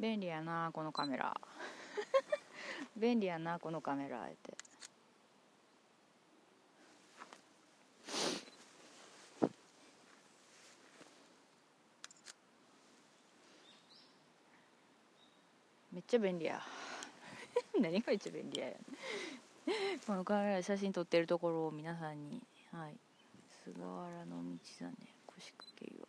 [0.00, 1.36] 便利やなこのカメラ。
[2.96, 4.67] 便利やなこのカメラって。
[16.08, 16.60] ちゃ便利や。
[17.78, 18.72] 何が一番便利や
[20.06, 22.42] このカメラ写真撮ってるところを皆さんに。
[22.72, 22.96] はい。
[23.64, 26.06] 菅原道真腰掛け岩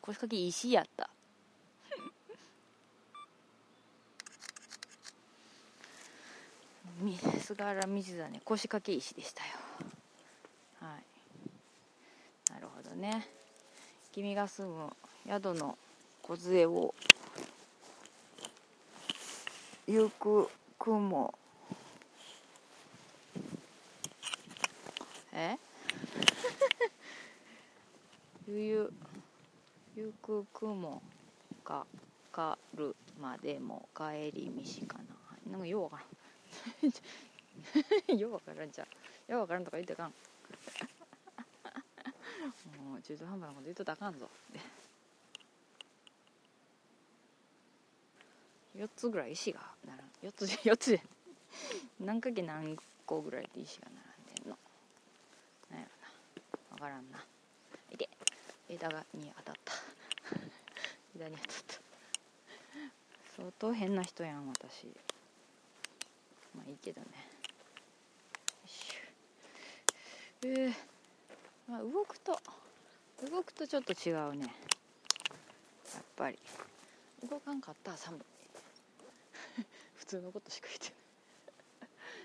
[0.00, 1.10] 腰掛け石やった。
[7.46, 9.50] 菅原道真腰掛け石でしたよ
[10.80, 13.28] はいなるほどね。
[14.12, 14.92] 君が住む
[15.26, 15.78] 宿の
[16.22, 16.94] 梢を
[19.86, 21.34] 行く雲
[25.32, 25.58] え？
[28.48, 28.92] ゆゆ
[29.94, 31.02] ゆく雲
[31.62, 31.86] か
[32.32, 35.04] かるまでも帰り道かな。
[35.50, 36.02] なんかようわか
[38.08, 38.18] らん。
[38.18, 38.86] ようわからんじゃん。
[39.30, 40.14] ようわからんとか言ってかん。
[42.96, 44.24] もう中途半端なこと言っとたらあかんぞ。
[44.24, 44.60] って
[48.82, 51.02] 4つぐらい石がならん4つ4つで
[52.00, 53.88] 何かけ何個ぐらいで石が
[54.34, 54.56] 並んでんの。
[55.70, 55.92] なんやろ
[56.62, 56.76] な。
[56.76, 57.22] 分からんな。
[57.92, 58.08] いて。
[58.70, 59.74] 枝がに当たった。
[61.14, 61.74] 枝に当たった。
[63.36, 64.86] 相当変な人やん私。
[66.54, 67.06] まあいいけどね。
[67.08, 67.12] よ
[68.64, 70.48] いしょ。
[70.48, 70.74] えー、
[71.68, 72.40] まあ、動くと。
[73.24, 74.46] 動くとちょっと違うね。
[75.94, 76.38] やっぱり。
[77.28, 78.20] 動かんかったら寒い。
[79.96, 80.96] 普通のことしか言ってない。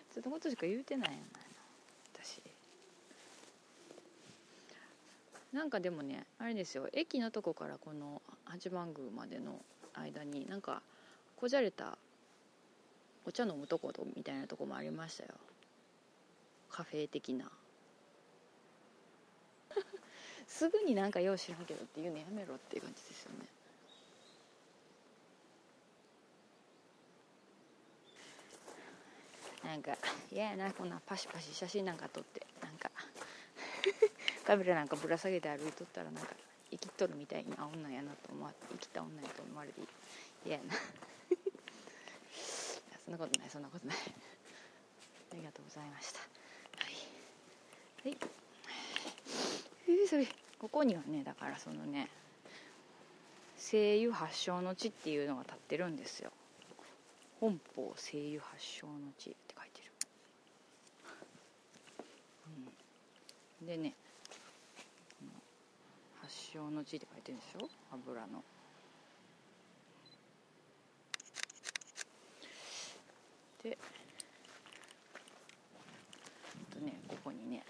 [0.09, 1.23] 普通のことしか言うてないやな
[2.13, 2.41] 私。
[5.53, 6.89] なんかでもねあれですよ。
[6.91, 10.81] 駅のとこからこの八幡宮までの間になんか
[11.37, 11.97] こじゃれた
[13.25, 15.35] お茶飲むとことみたいなとこもありましたよ。
[16.69, 17.49] カフェ的な。
[20.51, 23.47] すぐになんかよう知らんけどっていうのやめろっていう感じですよね。
[29.63, 29.97] なんか
[30.31, 32.45] 嫌やなこんなパシパシ写真なんか撮って。
[32.61, 32.91] なんか
[34.45, 36.35] カメラなんかぶら下げて歩いとったらなんか
[36.69, 39.81] 生きとるみたいな女やなと思わ生きた女やと思われて
[40.45, 40.73] 嫌やな。
[43.05, 43.97] そんなことないそんなことない。
[45.31, 46.19] ありがとうございました。
[46.19, 46.25] は
[46.89, 48.09] い。
[48.11, 48.50] はい。
[50.59, 52.09] ここにはねだからそのね
[53.57, 56.31] 声優発祥の地っていうのが立ってるんですよ。
[57.39, 59.91] 本邦声優発祥の地って書いてる、
[63.61, 63.93] うん、でね
[66.21, 67.69] 発祥の地って書いてるでしょ？
[67.93, 68.43] 油の。
[73.63, 73.77] で
[76.71, 77.63] とねここにね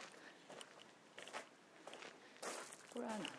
[2.93, 3.31] これは何か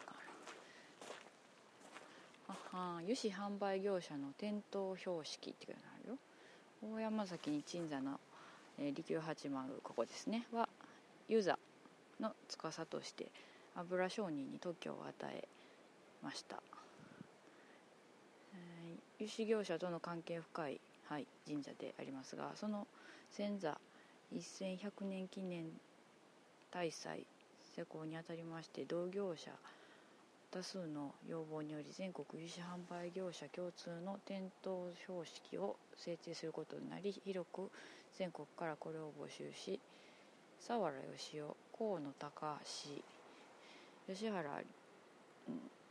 [2.49, 6.19] なあは油脂販売業者の店頭標識っていうのがあるよ。
[6.83, 8.19] 大山崎に鎮座の、
[8.79, 10.47] えー、利休八幡宮ここですね。
[10.53, 10.69] は
[11.29, 11.59] 湯座
[12.21, 13.27] の司として
[13.75, 15.49] 油商人に特許を与え
[16.23, 16.63] ました、
[18.55, 22.87] えー、油脂業者との関係深い、はい、神社でありますがその
[23.31, 23.79] 先座
[24.33, 25.67] 1100年記念
[26.71, 27.27] 大祭
[27.75, 29.51] 施工にあたりまして同業者
[30.51, 37.71] 多数の要望により全国油脂販売業者共通の店頭標識を制定することになり広く
[38.19, 39.81] 全国からこれを募集し
[40.67, 41.45] 佐原義雄
[41.77, 42.59] 河野高
[44.07, 44.45] 橋吉原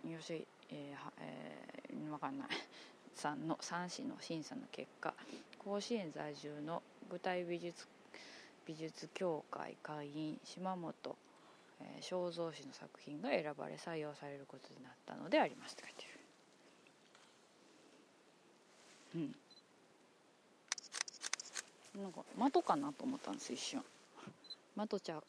[0.03, 2.47] 吉えーえー、分かんない
[3.13, 5.13] さんの3市の審査の結果
[5.59, 7.87] 甲子園在住の舞台美術
[8.65, 11.17] 美術協会会員島本
[11.81, 16.09] えー、肖像師の作品が選ばれ採用されることになったのでありますって書いてる。
[19.15, 19.35] うん。
[22.01, 23.83] なんか的かなと思ったんです一瞬。
[24.77, 25.23] 的ちゃう。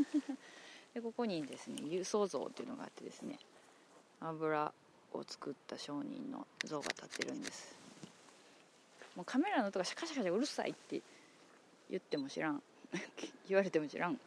[0.94, 3.38] でここにですね輸送像っていうのがあってですね
[4.20, 4.72] 油
[5.12, 7.74] を作った商人の像が立ってるんです。
[9.16, 11.00] もうカメラの音がシャカシャカシャうるさいって
[11.88, 12.62] 言っても知らん。
[13.48, 14.16] 言われても知らん。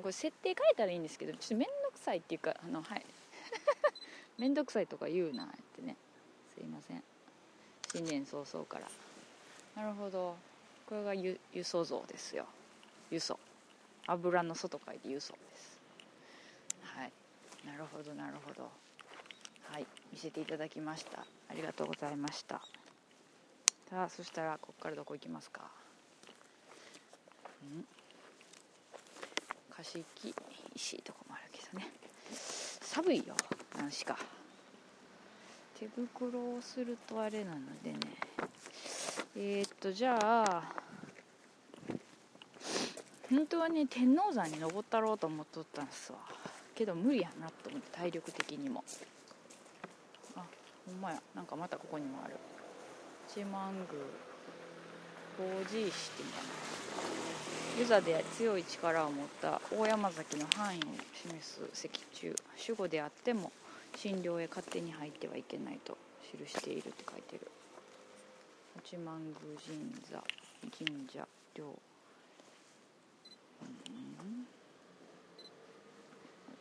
[0.00, 3.04] これ設定変えたらいいんですけどちょっと面倒くさいっていうかあのはい。
[4.38, 5.96] 面倒くさいとか言うなってね。
[6.54, 7.02] すいません。
[7.92, 8.88] 新年早々から。
[9.74, 10.36] なるほど。
[10.86, 12.46] これが輸送像ですよ。
[13.10, 13.38] 輸送
[14.06, 15.80] 油の外書いて輸送です。
[16.82, 17.12] はい。
[17.64, 18.70] なるほどなるほど。
[20.16, 21.26] 見せていただきました。
[21.50, 22.62] ありがとうございました。
[23.90, 25.60] さあそしたらここからどこ行きますか？
[25.60, 25.64] ん。
[29.76, 30.34] 貸し木
[30.74, 31.90] 石とかもあるけどね。
[32.80, 33.34] 寒いよ
[33.76, 34.16] 何しか。
[35.78, 37.98] 手袋をするとあれなのでね。
[39.36, 40.62] えー、っとじゃあ
[43.28, 46.16] 本当はね天王山に登ったろうと思っとったんですわ。
[46.74, 48.82] けど無理やなと思って体力的にも。
[50.86, 51.20] ほんまや。
[51.34, 52.36] なんかまたここにもある。
[53.28, 53.86] 八幡宮
[55.36, 56.46] 法事石っていうのかな
[57.78, 60.82] 湯座で強い力を持った大山崎の範囲を
[61.12, 63.52] 示す石柱守護であっても
[63.96, 67.50] 診療へ勝手に入ってはいけないと記しているって書いてる。
[68.76, 70.24] 八幡宮神座
[70.62, 71.64] 神社陵
[73.60, 74.46] うん。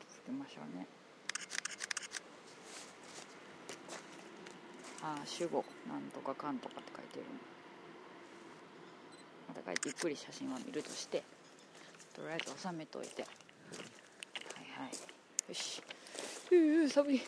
[0.10, 0.95] つけましょうね。
[5.06, 7.26] あ主語なんとかかんとかって書いてる
[9.48, 11.24] またゆっくり写真は見るとして
[12.16, 13.24] とりあえず収めといて。
[13.24, 14.92] はいはい。
[15.50, 15.82] よし。
[16.50, 17.22] うう寒い。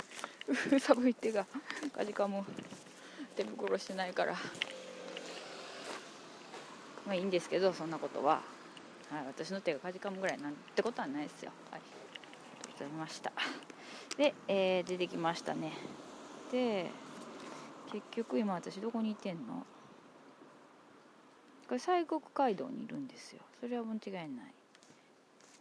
[0.80, 1.46] 寒い手が
[1.94, 2.44] かじかむ
[3.36, 4.34] 手袋してないから。
[7.06, 8.42] まあいいんですけどそんなことは、
[9.08, 11.52] はい、私の手がかじかむぐらいなんてことはないですよ。
[11.70, 11.80] はい。
[11.80, 11.84] あ
[12.66, 13.32] りがとうございました。
[14.16, 15.72] で、えー、出てきましたね。
[16.50, 16.90] で
[17.92, 19.66] 結局今私どこにいてんの？
[21.68, 23.40] これ西国街道にいるんですよ。
[23.60, 24.54] それは間違いない。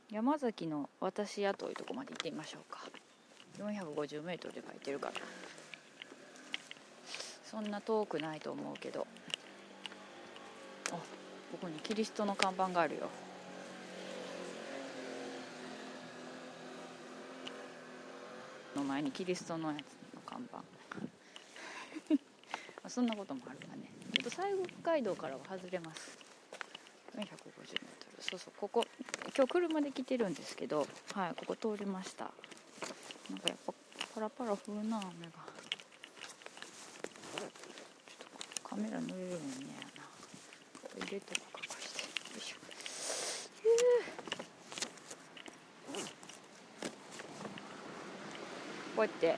[0.10, 2.88] 山崎の私屋というとこまで行ってみましょうか。
[3.58, 5.14] 450m で書いてるから。
[7.44, 9.06] そんな遠くないと思うけど。
[10.92, 11.00] あこ
[11.62, 13.10] こにキリストの看板があるよ。
[18.76, 19.80] の前にキリストのやつ
[20.16, 20.77] の看板。
[22.90, 23.92] そんなこともあるわね。
[24.14, 26.18] ちょっと西国街道からは外れます。
[27.16, 27.22] 450m
[28.20, 28.86] そうそうここ
[29.36, 32.32] 今日車で来てるんですけどはいここ通りました。
[33.30, 33.74] なんかやっぱ
[34.16, 35.32] パラパラ降るな雨が。
[37.38, 37.50] ちょっ
[38.64, 42.02] とカメラ濡れるもんねやな入れとこかこして。
[42.02, 42.08] よ
[42.38, 42.56] いしょ
[48.96, 49.38] こうやって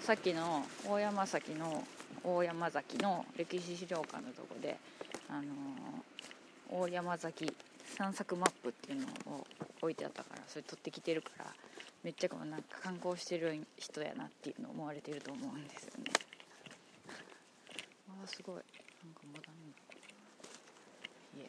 [0.00, 1.84] さっきの大山崎の
[2.24, 4.78] 大山崎の歴史資料館のとこで
[5.28, 5.44] あのー、
[6.70, 7.54] 大山崎
[7.96, 9.06] 散策マップっていうの
[9.36, 9.46] を
[9.82, 11.44] 置いてあったからそれ取ってきてるから
[12.02, 16.04] めっちゃこうなんか観光してる人やなっていうのを思われてると思うんですよね。
[18.08, 18.56] あすごい。
[18.56, 19.72] なんかまだね
[21.38, 21.40] い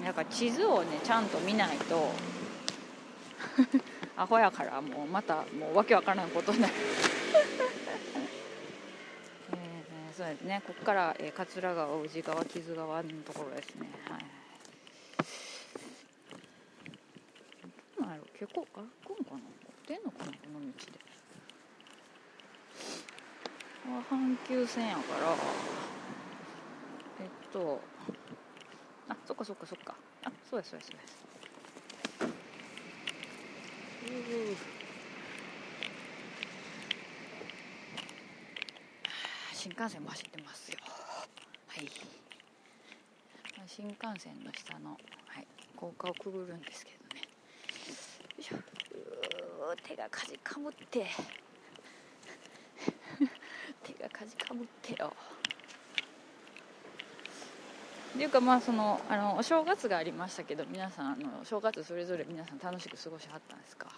[0.00, 0.04] え。
[0.04, 2.10] なんか地図をねちゃんと見ないと。
[4.22, 6.74] アホやからもうまたもうわけわからんことになる。
[9.50, 10.62] えー、そうですね。
[10.64, 13.90] ここから、えー、桂川宇治川木津川のところですね。
[14.08, 14.20] はい。
[17.96, 18.82] どうなんやろ結構歩
[19.16, 19.40] くんかな？
[19.88, 20.92] 出んのかなこの道で。
[23.84, 25.34] あ阪急線やから。
[27.20, 27.80] えっと
[29.08, 29.96] あそっかそっかそっか。
[30.22, 31.21] あそうですそうですそうです
[39.54, 40.76] 新幹線も走ってますよ。
[41.68, 41.88] はい。
[43.66, 44.96] 新幹線の下の、は
[45.40, 45.46] い、
[45.76, 47.22] 高架をくぐるんですけどね。
[47.22, 47.28] よ
[48.38, 48.56] いしょ。
[49.82, 51.06] 手がかじかむって。
[53.82, 55.16] 手がかじかむってよ。
[58.14, 63.88] っていうかまあそのあのお正月がありましたけど皆さんあの正月それぞれ皆さん楽しく過ごしはったんですか、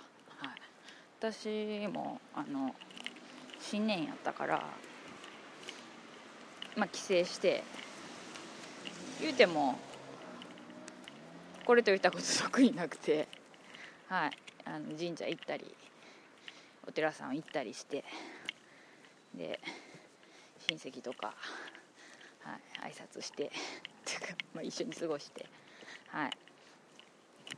[1.33, 2.75] 私もあの
[3.59, 4.63] 新年やったから
[6.77, 7.65] まあ帰省して
[9.23, 9.79] 言うても
[11.65, 13.27] これといったこと特になくて
[14.09, 14.33] はい。
[14.67, 15.75] あの神社行ったり
[16.87, 18.05] お寺さん行ったりして
[19.35, 19.61] で
[20.69, 21.35] 親戚とか
[22.41, 23.51] はい、挨拶して
[24.53, 25.47] まあ、一緒に過ごして
[26.09, 26.31] はい。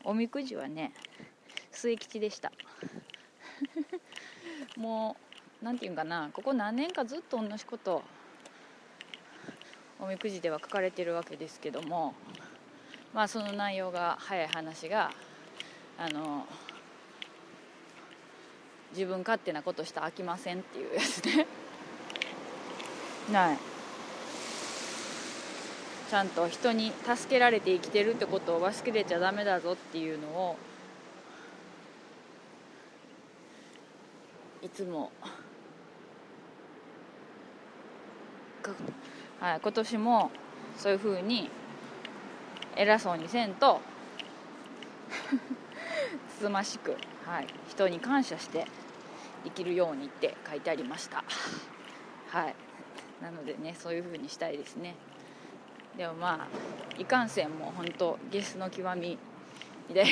[0.04, 0.92] おみくじはね
[1.72, 2.52] 末吉でした。
[4.76, 5.16] も
[5.62, 8.02] う何て言うんかなここ何年かずっと同じこと
[9.98, 12.14] おみくじでは書かれてるわけですけども
[13.14, 15.10] まあその内容が早い話が
[15.98, 16.46] あの
[18.92, 21.46] 自分勝手なことしたら飽きませんっていうやつね。
[23.30, 23.58] ない。
[26.08, 30.56] ちゃんと人に助けられて生きてるってことを忘れちゃダメだぞっていうのを
[34.66, 35.12] いつも、
[39.38, 40.32] はい、今年も
[40.76, 41.48] そういうふうに
[42.74, 43.80] 偉そうにせんと
[46.36, 48.66] つつましく、はい、人に感謝して
[49.44, 51.22] 生きるようにって書いてありました。
[52.30, 52.54] はい
[53.22, 54.96] なのでねそういうふうにしたいですね。
[55.96, 56.48] でもま
[56.98, 59.16] あいかんせんもう本当ゲスの極み
[59.90, 60.06] で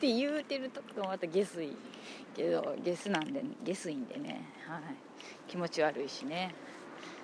[0.00, 1.76] って言うてるとこまたゲスい
[2.34, 4.82] けどゲスなんでゲスいんでね、はい、
[5.46, 6.54] 気持ち悪いしね。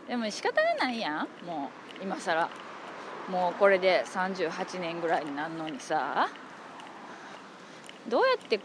[0.06, 2.50] でも仕方がないやんもう今更。
[3.30, 6.28] もうこれで38年ぐらいになるのにさ。
[8.08, 8.60] どうやって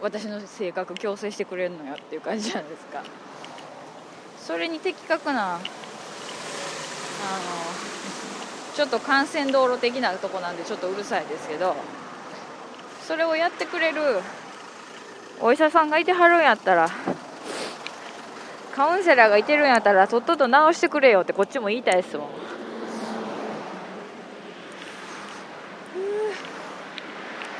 [0.00, 3.02] 私の性格矯正してくれるのよっていう感じじゃないですか。
[4.38, 5.62] それに的確なあの
[8.74, 11.76] ちょっと幹線道路的なとこなんでちょっとうるさいですけど。
[13.06, 14.00] それをやってくれる
[15.40, 16.88] お医者さんがいてはるんやったら
[18.74, 22.28] カウンセラーがいてるんやったらとっとと治してくれよってこっちも言いたいですもん。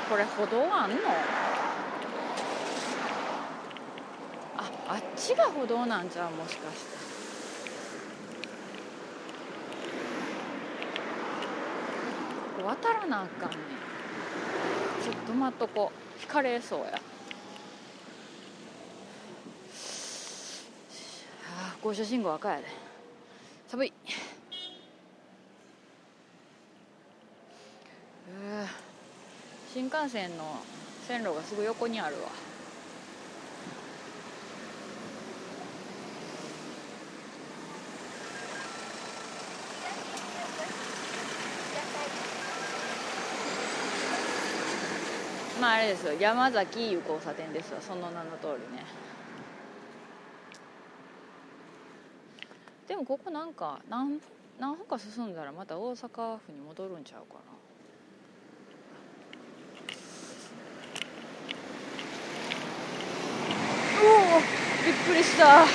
[0.08, 0.96] これ歩道あんの？
[4.56, 7.04] ああっちが歩道なんじゃもしかして。
[12.64, 13.58] 渡らなあかんねん。
[15.04, 16.22] ちょっと待っとこう。
[16.22, 16.98] 引かれそうや
[21.46, 22.64] あ降車信号赤やで。
[23.68, 23.88] 寒い。
[23.88, 23.92] う
[29.74, 30.56] 新幹線の
[31.06, 32.28] 線路がすぐ横にあるわ。
[45.64, 46.12] まあれですよ。
[46.20, 47.80] 山崎いう交差点ですわ。
[47.80, 48.84] その名の通りね。
[52.86, 54.20] でもここなんか何
[54.60, 57.40] 何歩か進んだらまた大阪府に戻るんちゃうかな。
[64.02, 64.06] お
[64.36, 64.40] お
[64.84, 65.64] びっくりした。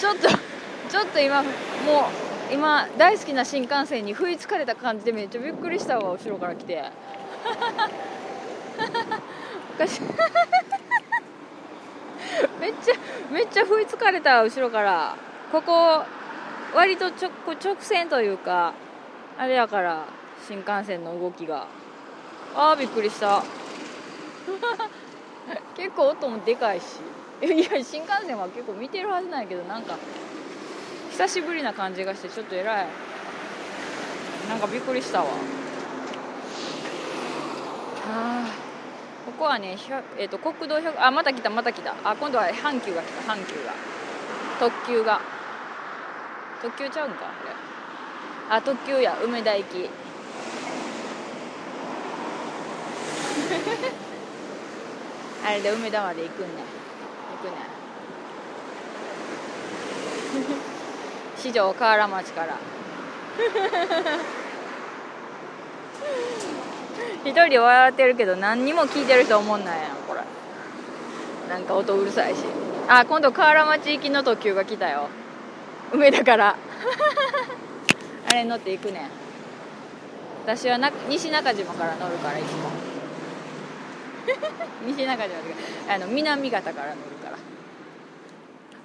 [0.00, 0.28] ちょっと
[0.90, 1.52] ちょっと今もう
[2.52, 6.84] 今大好きな新幹線に不意つかれた感じでめっちゃびっくりしたわ後ろから来て。
[9.74, 10.02] おかしい
[12.60, 12.94] めっちゃ
[13.32, 15.16] めっちゃ不意つかれた後ろから。
[15.50, 16.04] ここ
[16.74, 17.30] 割と直
[17.62, 18.74] 直線というか
[19.38, 20.06] あれやから
[20.46, 21.66] 新幹線の動きが。
[22.54, 23.42] あーびっくりした。
[25.74, 27.00] 結構音もでかいし。
[27.42, 29.96] いや新幹線は結構見てるはずなんやけどなんか
[31.22, 32.86] 久しぶりな感じがしてちょっと偉い。
[34.48, 35.26] なんかびっくりしたわ。
[38.08, 38.50] あ
[39.24, 39.78] ここはね、
[40.18, 41.94] えーと、国道100あまた来たまた来た。
[42.02, 43.72] あ今度は阪急が来た阪急が。
[44.58, 45.20] 特急が。
[46.60, 47.52] 特急ちゃうんかこれ。
[48.50, 49.88] あ特急や梅田行き
[55.46, 56.64] あれで梅田まで行くんね
[57.44, 57.52] 行く
[60.58, 60.71] ね。
[61.42, 62.56] 四条河原町から。
[67.24, 70.20] 一人で笑ってるけど何にも聞いてる人思んないやんこれ。
[71.50, 72.44] なんか音うるさいし。
[72.88, 75.08] あ今度河原町行きの特急が来たよ。
[75.92, 76.54] 梅田から。
[78.30, 79.02] あれ乗って行くねん。
[80.44, 82.70] 私はな西中島から乗るからいつも。
[84.86, 85.30] 西中島
[85.92, 87.11] あの南方から乗る。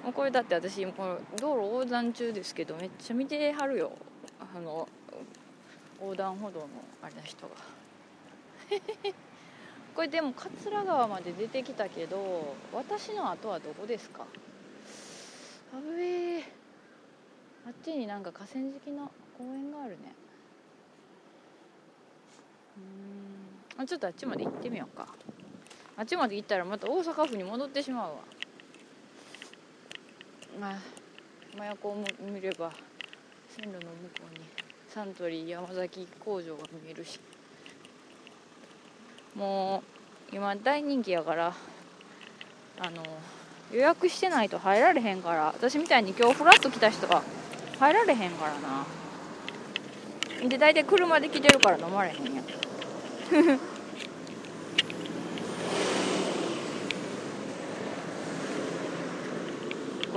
[0.04, 3.92] もうこれだって私この道路横断中ですけどめっちゃ見てはるよ。
[4.40, 4.88] あの
[6.00, 6.66] 横断歩道の
[7.02, 7.54] あれの人が。
[9.94, 14.24] これでも桂川まで出てきたけど私の後はどこですか？
[15.74, 16.40] あぶえ
[17.66, 20.14] あっちになんか河川敷の公園があるね。
[23.78, 23.86] うん。
[23.86, 25.08] ちょっとあっちまで行ってみようか。
[25.96, 28.18] あっちまで行ったらまた大阪府に戻ってしまうわ。
[30.60, 30.74] まあ
[31.56, 32.72] 真横を見れば
[33.48, 33.86] 線路の向
[34.20, 34.44] こうに
[34.88, 37.20] サントリー山崎工場が見えるし。
[39.34, 39.84] も
[40.32, 41.54] う今大人気やから
[42.80, 43.02] あの
[43.72, 47.22] 予約してないと入られへんから私みたいに今日フラッと来た人は
[47.78, 48.86] 入られへんからな。
[50.48, 52.44] で大体車で来てるから飲まれへんやん。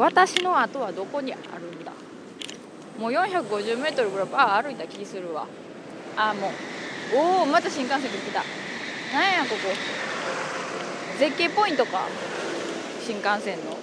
[0.02, 1.42] 私の後はどこにある
[1.80, 1.92] んだ？
[2.98, 5.46] もう 450m ぐらいバー歩いた気するわ。
[6.18, 6.52] あもう。
[7.14, 8.44] おおまた新幹線で来た。
[9.14, 9.62] なんやここ。
[11.20, 12.08] 絶景ポイントか。
[13.06, 13.78] 新幹線の。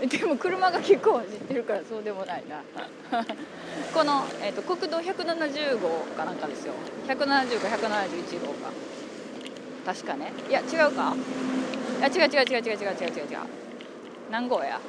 [0.08, 2.62] でも車が結構走ってるからそうでもないな。
[3.92, 6.72] この、えーと、国道170号かなんかですよ。
[7.06, 8.72] 170か171号か。
[9.84, 10.32] 確かね。
[10.48, 11.14] いや違うか。
[11.98, 13.38] いや違う違う違う違う違う違う違う違う。
[14.30, 14.80] 何号や？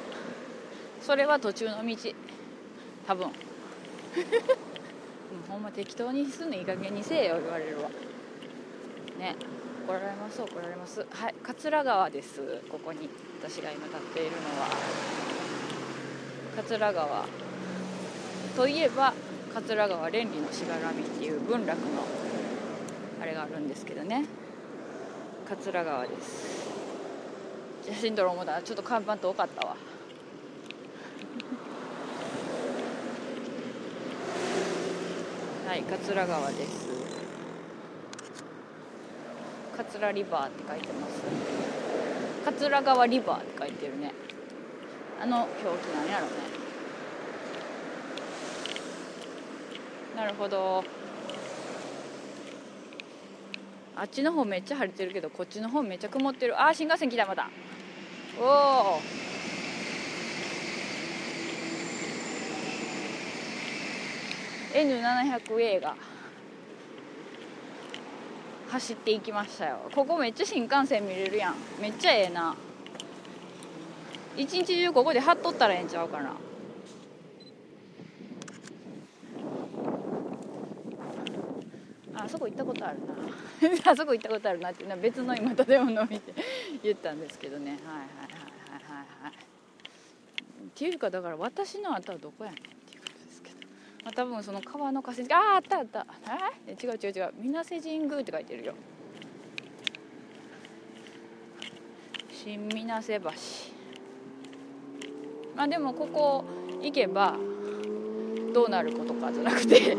[1.00, 1.96] それは途中の道。
[3.06, 3.30] 多分。
[5.48, 7.88] ほんま適当にすんのいい加減にせえよ言われるわ。
[9.18, 9.36] ね。
[9.86, 11.06] 怒られます怒られます。
[11.10, 12.60] はい桂川です。
[12.68, 13.08] ここに。
[13.40, 14.68] 私が今立っているのは。
[16.56, 17.24] 桂川。
[18.56, 19.12] といえば
[19.54, 22.04] 桂川連理のしがらみっていう文楽の
[23.20, 24.24] あれがあるんですけどね。
[25.48, 26.66] 桂川です。
[27.86, 29.76] 写真撮ろう思ったらちょっと看板遠かったわ。
[35.76, 36.88] い桂川です。
[39.76, 41.22] 桂リバーって書いてます。
[42.44, 44.12] 桂川リバーって書いてるね。
[45.20, 46.32] あの表記なんやろね。
[50.16, 50.82] なるほど。
[53.98, 56.60] あっちの方めっちゃ晴れてるけどこっちの方めっちゃ曇ってる。
[56.60, 57.50] あー新幹線来たまた。
[58.38, 59.25] おお
[64.76, 65.96] N700A が
[68.68, 69.78] 走っていきましたよ。
[69.94, 71.54] ここめっちゃ新幹線見れるやん。
[71.80, 72.54] めっちゃええな。
[74.36, 76.34] 一日中ここで張っとったらええんちゃうかな。
[82.14, 83.14] あそこ行ったことあるな。
[83.90, 86.34] あそこ行ったことあるなっていうのは別の今建物を見て
[86.82, 87.70] 言ったんですけどね。
[87.70, 88.08] はいはいはい
[88.72, 89.32] はいはいはい。
[89.32, 92.75] っていうかだから私の後はどこやねん。
[94.06, 95.34] まあ、多分その川の河川敷。
[95.34, 96.06] あああったあった。
[96.68, 96.76] え？
[96.80, 97.34] 違う違う違う。
[97.40, 98.74] 水瀬神宮って書いてるよ。
[102.30, 103.30] 新水瀬橋。
[105.56, 106.44] まあでもここ
[106.80, 107.34] 行けば
[108.54, 109.96] どうなることかじゃなくて。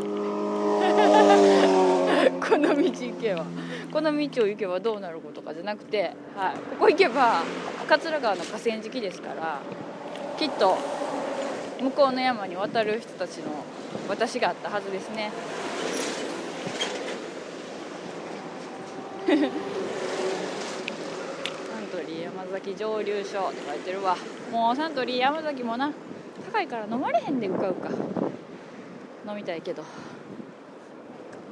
[2.40, 3.44] この道行けば。
[3.92, 7.42] この道を行けばどうなることかじゃなくて、はい、ここ行けば
[7.86, 9.60] 桂川の河川敷ですから
[10.38, 10.78] きっと
[11.80, 13.64] 向こうの山に渡る人たちの
[14.08, 15.30] 私があったはずですね。
[19.28, 19.38] サン
[21.92, 24.16] トリー山崎蒸留所って書いてるわ。
[24.50, 25.92] もうサントリー山崎もな
[26.52, 27.90] 高いから飲まれへんでうかうか。
[29.28, 29.82] 飲みたいけど。
[29.82, 29.88] も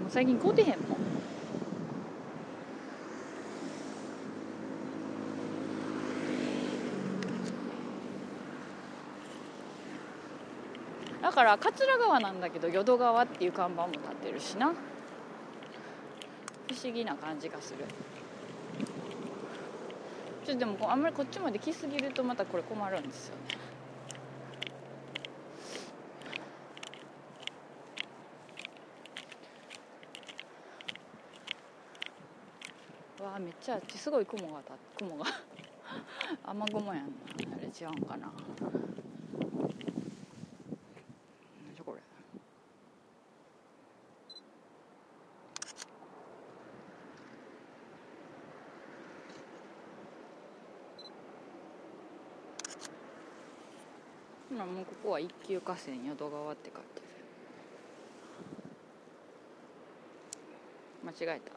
[0.08, 0.76] う最近買うてへんもん。
[11.36, 14.72] から桂川なんだけど淀川っていう看板も立ってるしな。
[16.68, 17.84] 不思議な感じがする。
[20.46, 23.66] ちょっとでもあんまりこっちまで来すぎるとまたこれ困るんですよね。
[33.22, 35.26] わあめっちゃあっちすごい雲がた雲が。
[36.46, 37.10] 雨雲やんな。
[37.56, 38.32] あれ違うんかな
[41.66, 42.00] 何じゃこれ
[54.50, 57.06] 今もうここは一級河川淀川って書いてる。
[61.02, 61.52] 間違えた。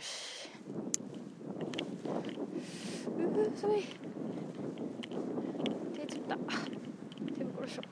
[0.00, 0.48] よし。
[3.06, 3.82] うう寒い
[5.94, 6.36] 手つった。
[7.36, 7.82] 手袋しよ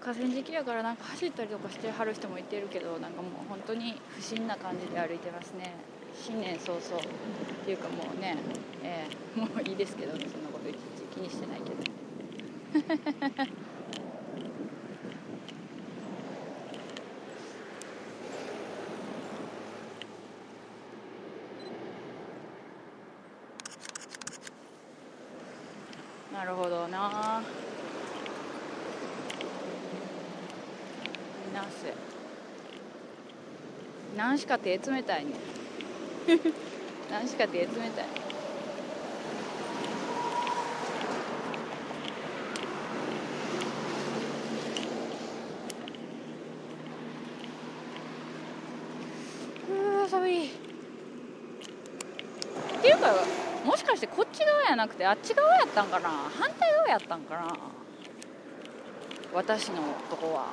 [0.00, 5.72] 河川敷やからなんか走ったりとかしてはる人もいてるけどなんかもう本当に不審な感じで歩いてますね。
[6.14, 6.80] 新年早々。
[7.02, 8.36] っていうかもうね、
[8.84, 11.76] えー、もういいですけどねそんなこといちいち気にしてないけど
[26.36, 26.98] なるほどな
[31.54, 31.94] なせ
[34.16, 35.24] 何しか手冷たい。
[35.24, 35.30] ね
[37.08, 38.06] 何しか手冷たい。
[49.70, 50.46] うわ寒い。
[50.46, 50.48] っ
[52.82, 53.14] ていうか
[53.64, 56.08] もしかしてこっち側やなくてあっち側やったんかな？
[56.08, 57.56] 反対側やったんかな？
[59.32, 59.76] 私の
[60.10, 60.46] とこは。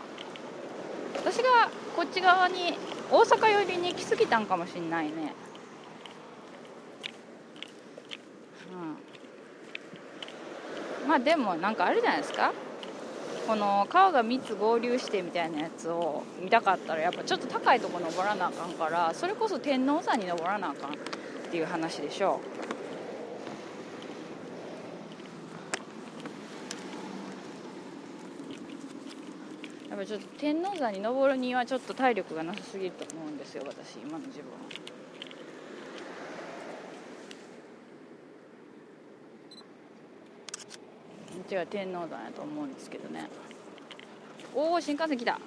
[1.15, 2.77] 私がこっち側に
[3.13, 5.35] 大阪寄りに来すぎたんかもしんないね。
[11.03, 11.07] うん。
[11.07, 12.51] まあでもなんかあるじゃないですか。
[13.45, 20.97] この川が3つ合流してみたいなやつを見たかったらやっぱちょっと高いとこ登らなあかんからそれこそ天王山に登らなあかんっ
[21.51, 22.52] ていう話でしょう。
[30.05, 34.45] ちょっと天王山に登るにはちょっと体力がなさすぎると思うんですよ私今の自分
[41.51, 43.29] 違う天王山やと思うんですけどね。
[44.55, 45.33] おお新幹線来た。
[45.33, 45.39] す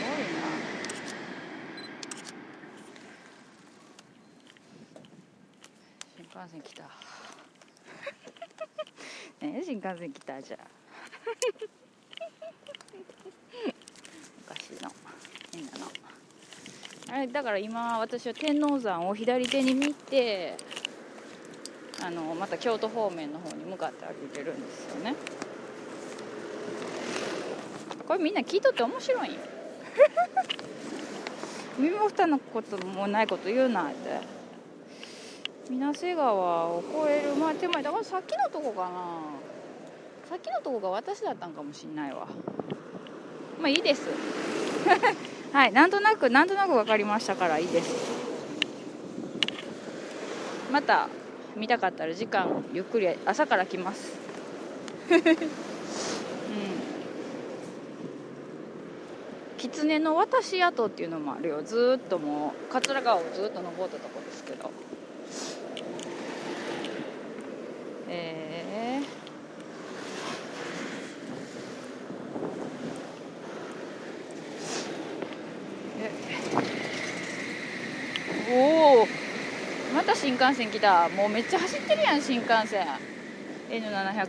[0.00, 0.46] ごいな。
[6.16, 7.25] 新幹線来た。
[9.40, 10.66] ね新幹線来たじゃあ
[14.48, 14.90] おかしいの
[15.52, 15.72] 変な。
[15.78, 15.86] の
[17.08, 20.56] あれだから今私は天王山を左手に見て
[22.02, 25.14] あのまた京都方面の方に向かって歩いてるんですよね。
[28.06, 29.32] これみんな聞いとって面白いん？
[29.32, 29.38] よ
[31.78, 34.20] 身も蓋のこともないこと言うなって
[35.68, 37.34] 水瀬川を越える。
[37.34, 38.90] まあ手前だからさっきのとこかな。
[40.28, 42.28] さっきのとこが私だったんかもしんないわ。
[43.60, 44.08] まあいいです。
[45.52, 47.94] はいなんとなくなんとなく分かりましたからいいです。
[50.70, 51.08] また
[51.56, 54.16] 見たかったら時間ゆっくり朝から来ます。
[55.10, 55.20] うん。
[59.56, 61.62] 狐の渡し跡っていうのもあるよ。
[61.62, 64.70] ずーっともう桂川をずっと登ったとこですけど。
[68.08, 69.16] えー、え。
[78.48, 79.06] おお
[79.94, 81.08] また新幹線来た。
[81.08, 82.86] もうめっちゃ走ってるやん新幹線。
[83.70, 84.26] N700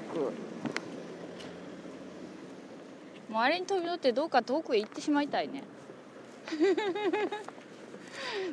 [3.30, 5.63] もうあれに飛び乗ってどうか遠くへ行ってしまいたいね。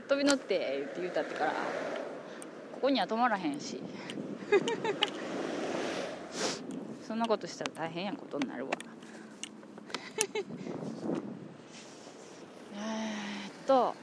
[0.09, 1.53] 飛び乗ってって言うたってから。
[1.53, 3.81] ここには止まらへんし。
[7.07, 8.73] そんなことしたら大変やことになるわ。
[12.75, 13.95] えーっと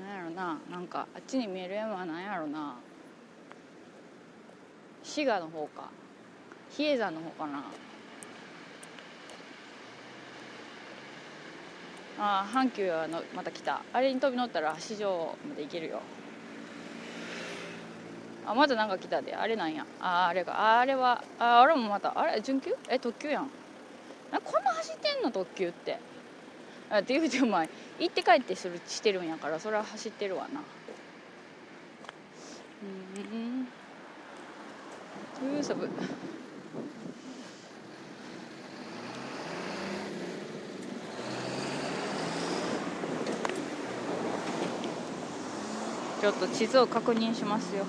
[0.00, 0.58] なんやろな。
[0.70, 2.76] なんかあっちに見える山は何やろな。
[5.02, 5.90] 滋賀の方か。
[6.70, 7.64] 比叡山の方かな。
[12.16, 13.82] ああ阪急はのまた来た。
[13.92, 16.00] あれに飛び乗ったら市場まで行けるよ。
[18.46, 19.34] あまたなんか来たで。
[19.34, 19.86] あれなんや。
[20.00, 20.52] ああれか。
[20.52, 22.12] ああれはああれもまた。
[22.18, 22.74] あれ準急？
[22.88, 23.50] え特急やん。
[24.32, 25.30] あこんな走ってんの？
[25.30, 25.98] 特急って。
[26.90, 27.66] あって言うてもまあ
[27.98, 29.58] 行って帰ってするしてるんやから。
[29.58, 30.60] それは走ってるわな。
[32.82, 33.66] うん。
[35.56, 35.88] うー寒い
[46.20, 47.84] ちょっと地図を確認しますよ。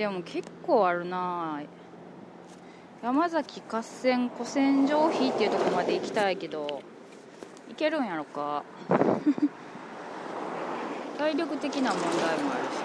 [0.00, 1.60] でも結構あるな。
[3.02, 6.80] 山崎合戦古戦場碑っていうとこまで行きたいけど
[7.68, 8.64] 行けるんやろか。
[11.18, 12.78] 体力的な問題もあるし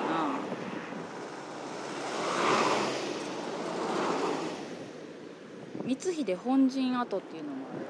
[5.85, 5.87] な。
[5.87, 7.85] 光秀本陣跡っていうのもある。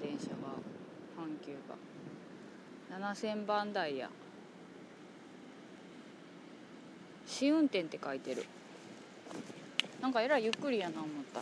[0.00, 0.34] 電車が
[1.16, 1.76] 阪急が。
[2.98, 4.08] 7000番台や
[7.26, 8.44] 試運転って書いてる。
[10.00, 11.40] なんかえらいゆっくりやな思った。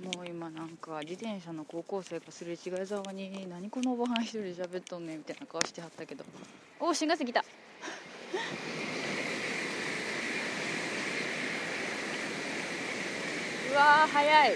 [0.00, 6.24] もう今なんか自転車の高校生がすれ違いざまに「何このおばはん一人で喋っとんねん」みたいな顔してはったけど。
[6.78, 7.44] おお新幹線来た。
[13.80, 14.54] わー早い。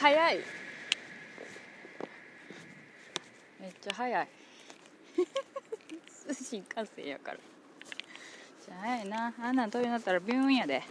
[0.00, 0.40] 早い。
[3.60, 4.28] めっちゃ早い。
[6.32, 7.36] 新幹線やから。
[8.64, 9.34] じゃあ早いな。
[9.38, 10.82] あんなん飛びなったらビューンやで。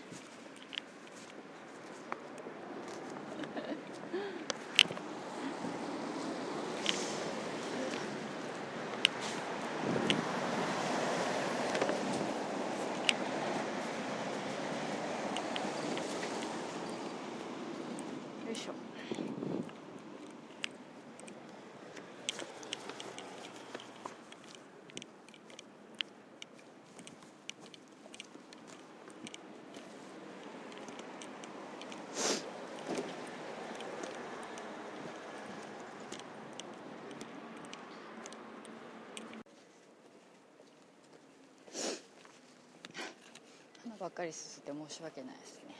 [44.22, 45.76] かりすすって申し訳ないですね。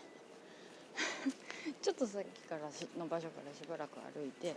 [1.82, 2.62] ちょっとさっきから
[2.98, 4.56] の場所からしばらく歩いて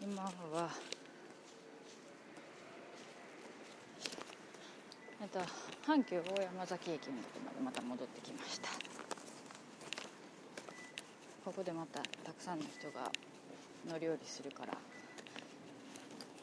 [0.00, 0.70] 今は
[5.20, 5.40] えっと
[5.84, 8.68] 阪急大山崎駅のとこまでまた戻ってきました。
[11.44, 13.10] ここでまたたくさんの人が
[13.88, 14.76] 乗り降りするから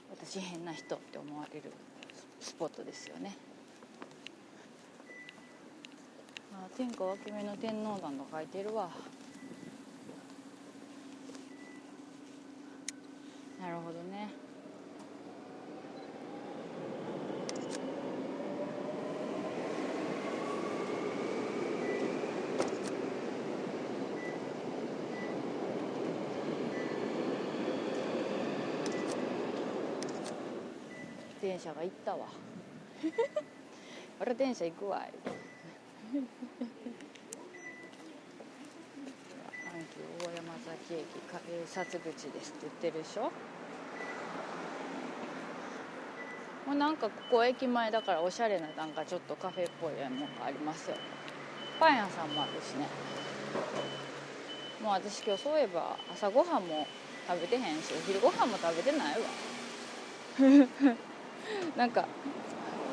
[0.09, 1.71] 私変な人って思われる
[2.41, 3.38] スポットですよね
[6.53, 8.91] あ天下分け目の天皇団と書いてるわ。
[13.59, 14.30] なるほどね。
[31.41, 32.28] 電車が行ったわ。
[34.21, 35.07] 俺電車行くわ
[36.07, 36.23] 阪
[39.91, 40.53] 急大山
[41.32, 43.32] 崎駅改札口ですって言ってるでしょ？
[46.65, 50.97] もうなんかここ駅前だからおしゃれななんかちょっとカフェっぽいものがありますよ。
[51.80, 52.88] パン屋さんもあるしね。
[54.82, 56.88] もう私今日そういえば朝ごはんも
[57.28, 59.28] 食べてへんしお昼ごはんも食べてないわ。
[61.78, 62.05] なんか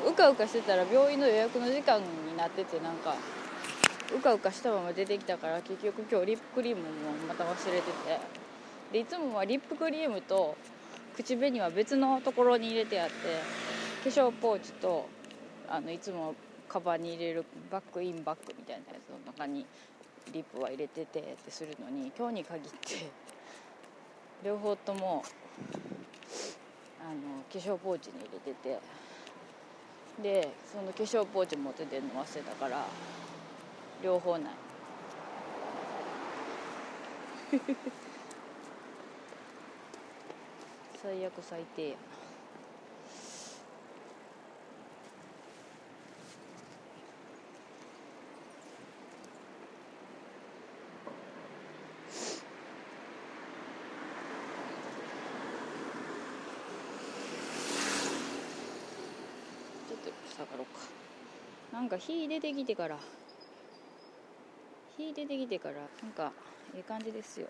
[0.07, 3.15] うかうかしてたら病院の予約の時間になっててなんか
[4.13, 6.87] うかうかしたまま出てきたから結局今日リップクリームも
[7.27, 8.45] また忘れてて。
[8.91, 10.55] でいつもはリップクリームと
[11.15, 13.13] 口紅は別のところに入れてあって
[14.03, 15.09] 化粧ポーチと
[15.67, 16.35] あのいつも
[16.69, 19.65] カバンに入れるバックインバッグみたいなやつの中に
[20.31, 23.11] リップは入れててってするのに今日に限って
[24.43, 25.23] 両方とも
[27.01, 28.79] あの化粧ポーチに入れてて。
[30.21, 32.85] でその化粧ポーチ持って出るの忘れたから
[34.05, 34.53] 両方ない。
[41.01, 41.95] 最悪最低や。
[59.89, 60.81] ちょっと下がろうか。
[61.73, 62.99] なんか火出てきてから
[65.05, 66.31] 火出てきてからなんか
[66.73, 67.47] ええ感じですよ。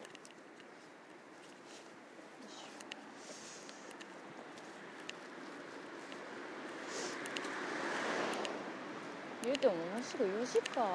[9.43, 10.81] 言うてももうすぐ4時か。
[10.81, 10.87] も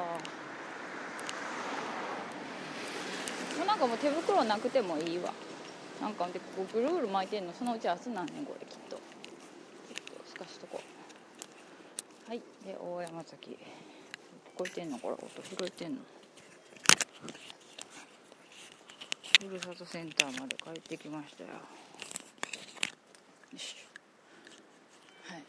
[3.62, 5.32] うなんかもう手袋なくてもいいわ。
[6.00, 7.52] なんかでここぐるぐる巻いてんの。
[7.52, 8.96] そのうち明日なんねこれきっと。
[8.96, 9.02] ちょっ
[10.24, 10.80] と透かしとこ
[12.26, 12.28] う。
[12.28, 12.42] はい。
[12.64, 13.50] で大山崎。
[13.50, 13.56] 聞
[14.56, 15.14] こえてんのこれ。
[15.14, 16.00] 音拾えてんの。
[19.40, 21.50] ふるさとセンターまで帰ってきましたよ。
[21.50, 21.58] よ
[23.58, 23.74] し
[25.26, 25.42] はい。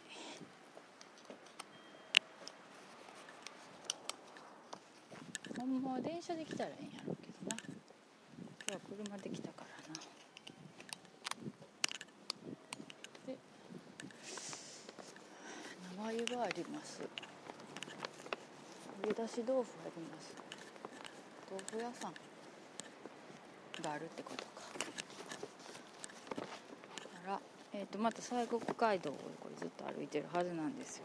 [5.59, 7.57] ほんまは電車で来たらええんやろうけどな。
[7.61, 7.75] 今
[8.67, 9.99] 日は車で来たからな。
[13.27, 13.37] で
[15.97, 17.01] 生湯があります。
[19.03, 20.33] 揚げ出し豆腐あります。
[21.51, 22.13] 豆腐屋さん
[23.81, 24.49] があるってことか。
[27.25, 27.39] あら。
[27.73, 31.03] えっ、とまた西国街道をこれずっと歩いてるはずなんですよ。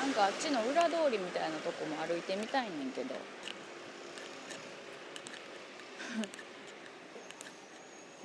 [0.00, 3.14] なんかあっちの裏通りみたいなとこも歩いてみたいねんけど。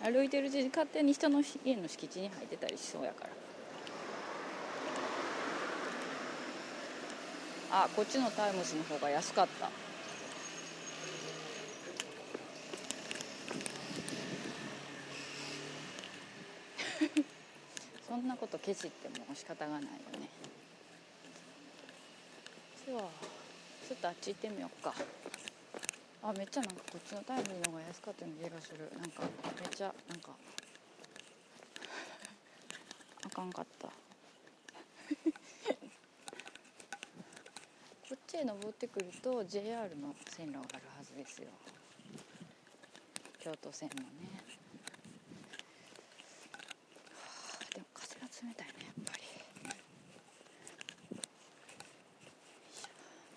[0.05, 3.31] 歩いてるうちに勝手に人の家の敷地に入ってたりしそうやから。
[7.71, 9.71] あこっちのタイムズの方が安かった。
[18.07, 19.87] そんなことケチっても仕方がないよ
[20.19, 20.29] ね。
[22.85, 23.09] では
[23.89, 24.93] ちょっとあっち行ってみようか。
[26.27, 28.89] あめっちゃなんかこっちのタイムの方が安かったような気がする。
[28.99, 30.31] なんかめっちゃなんか。
[33.23, 33.87] あかんかった。
[38.09, 41.49] こっちへ登ってくると JR の線路があるはずですよ。
[43.37, 44.09] 京都線のね。
[47.61, 49.23] あでも風が冷たいねやっぱり。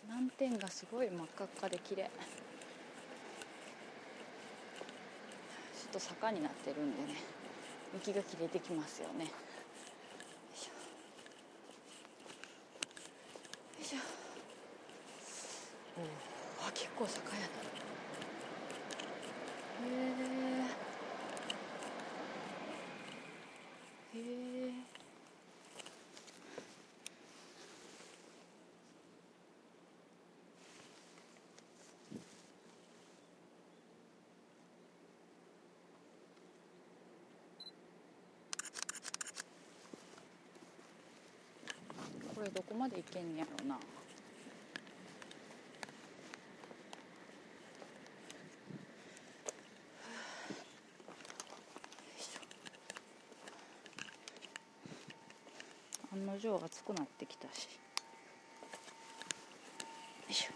[0.05, 2.11] 南天がすごい真っ赤っかで綺麗
[5.79, 7.19] ちょっと坂になってるんでね
[7.95, 9.31] 雪が切れてきますよねよ
[10.55, 10.73] いしょ
[13.79, 13.99] よいしょ
[15.99, 17.47] おおあ結構坂やな
[19.85, 19.91] へ
[24.15, 24.21] えへ
[24.69, 24.99] え
[42.38, 43.79] これどこまでいけんやろな。
[56.11, 57.71] 案の定暑くなってきたしよ
[60.31, 60.53] いしょ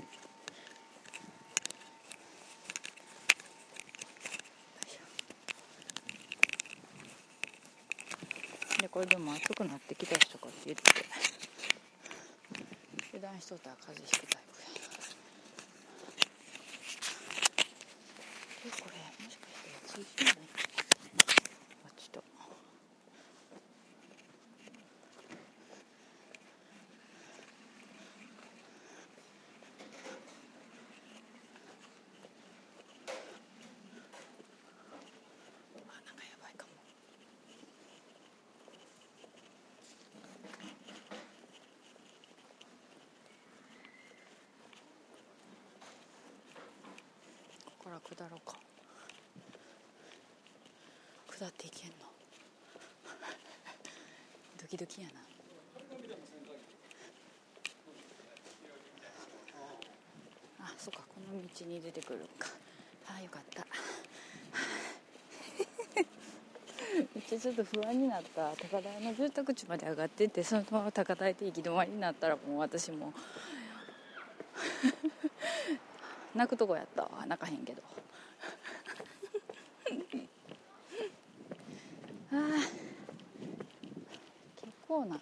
[0.00, 0.06] よ
[4.84, 10.82] いしょでこれでも暑くなってきたしとかって言って
[13.14, 14.66] 油断しとったら風邪ひくタイプや。
[18.66, 20.34] えこれもしかして通じない
[21.86, 22.24] あちょっと
[35.88, 36.72] あなんかやばいかも
[47.64, 48.54] ここから下ろうか。
[51.38, 51.96] 下っていけんの。
[54.60, 55.14] ドキドキやな。
[60.60, 62.48] あそっかこの道に出てくるんか。
[63.06, 63.64] ああよかった。
[67.14, 68.54] めっちゃちょっと不安になった。
[68.56, 73.14] 高台の住宅地まで上がってってそのまま高台で行き止まりになったらもう私も
[76.38, 77.02] 泣くとこやった。
[77.02, 77.82] わ泣かへんけど。
[82.30, 82.60] あー。
[84.54, 85.18] 結構な。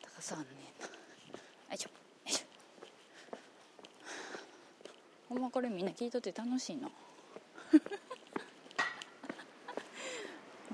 [0.00, 0.60] 高さあんねんな。
[0.62, 0.68] よ
[1.74, 1.90] いしょ。
[1.90, 1.94] よ
[2.24, 2.44] いしょ。
[5.28, 6.90] ほんまこれみんな聞いとって楽しいの。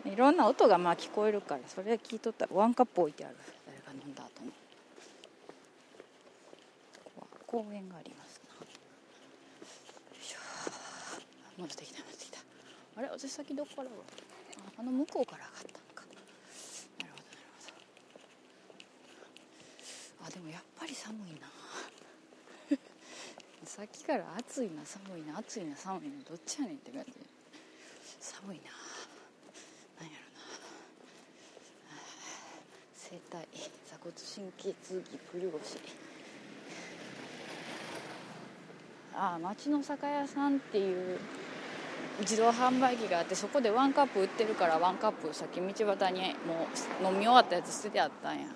[0.06, 3.36] いろんな音がまあ聞こえるからそれ聞いとったらワンカップ置いてある。
[3.66, 4.52] 誰が飲んだ後に
[7.50, 8.70] 公園がありますなよ
[10.16, 10.38] いしょ
[11.58, 12.38] 戻ってきた戻ってきた
[13.00, 13.88] あれ私先どこから？
[13.88, 13.94] あ
[14.76, 16.04] あの向こうから上がったのか。
[17.00, 17.64] なるほどなるほ
[20.20, 20.26] ど。
[20.26, 21.48] あでもやっぱり寒いな。
[23.64, 26.22] さっきから暑いな寒いな暑いな寒いな。
[26.24, 27.12] どっちやねんって感じ。
[28.20, 28.64] 寒いな。
[30.04, 30.44] なんやろな。
[32.94, 33.48] 生体
[33.86, 35.78] 鎖骨神経痛ぎっくり腰
[39.14, 41.18] ああ町の酒屋さんっていう
[42.20, 45.66] 自動販売機があってそこでワンカップ売ってるからワンカップさっき道
[45.96, 46.68] 端にも
[47.02, 48.46] う飲み終わったやつ捨ててあったんや。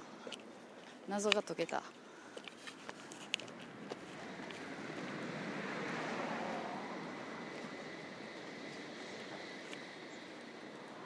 [1.09, 1.79] 謎が解けた。
[1.79, 1.81] あ？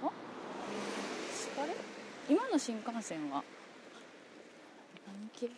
[0.05, 1.75] あれ？
[2.29, 3.43] 今の新幹線は？
[5.07, 5.49] 何系？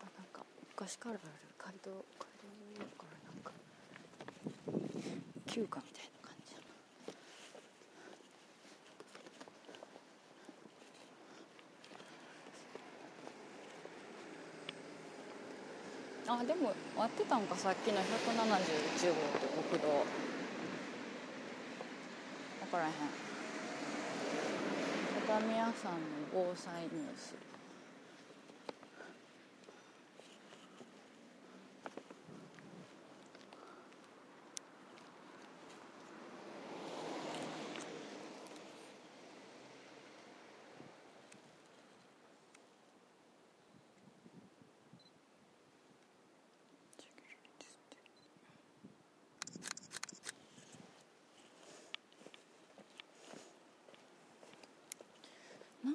[0.00, 1.20] あなんか昔からある。
[1.58, 2.04] 街道街
[2.42, 3.04] 道からなんか
[5.52, 6.56] 旧家みたいな感じ
[16.26, 19.88] あでも割ってたんかさっきの171号って国道。
[22.60, 22.92] 分からへん。
[25.26, 25.98] 畳屋さんの
[26.32, 27.52] 防災ニュース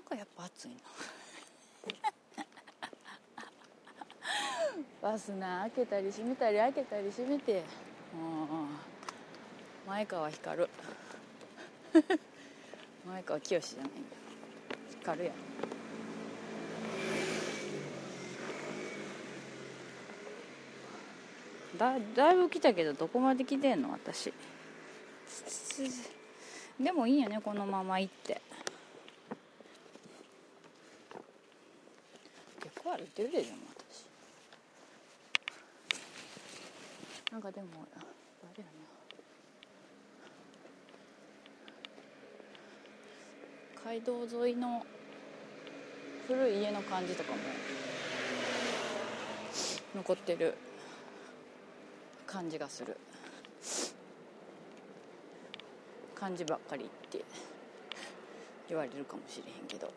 [0.08, 0.76] かやっぱ暑いな
[5.12, 7.64] バスな開けたり閉めたり開けたり閉めて。
[8.14, 8.70] うん。
[9.88, 10.68] 前川光。
[13.06, 14.00] 前川清じゃないんだ
[14.90, 15.32] 光るや。
[21.78, 23.92] だだいぶ来たけどどこまで来てんの？
[23.92, 24.34] 私。
[26.80, 28.42] でもいいよねこのまま行って。
[33.18, 34.06] てるででも私。
[37.32, 37.98] なんかでもあ
[38.56, 38.86] れやな
[43.84, 44.86] 街道沿いの
[46.28, 47.40] 古い家の感じとかも
[49.96, 50.54] 残ってる
[52.28, 52.98] 感じがする。
[56.14, 57.24] 感じばっかりって
[58.68, 59.92] 言われるかもしれへんけど。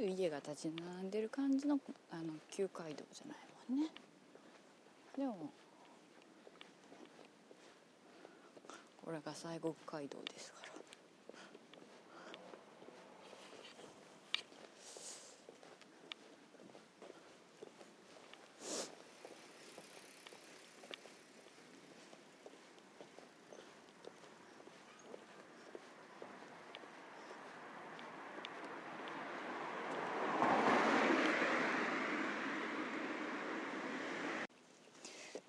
[0.00, 1.78] い家が立ち並んでる感じの
[2.10, 3.36] あの旧街道じゃない
[3.68, 3.88] もんね。
[5.16, 5.50] でも
[9.04, 10.70] これが西国街道ですから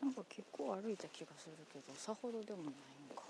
[0.02, 2.74] なんか結構歩いた気がするけどさほどでもないん
[3.16, 3.22] か。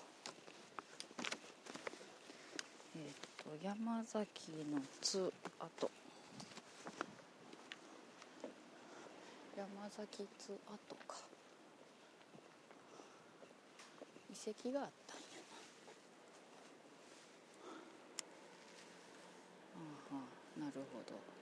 [2.95, 3.01] えっ、
[3.43, 5.91] と山崎の津跡。
[9.57, 11.17] 山崎津跡か。
[14.29, 15.23] 遺跡があったんや
[20.11, 20.13] な。
[20.13, 20.15] あ
[20.57, 21.40] あなるほど。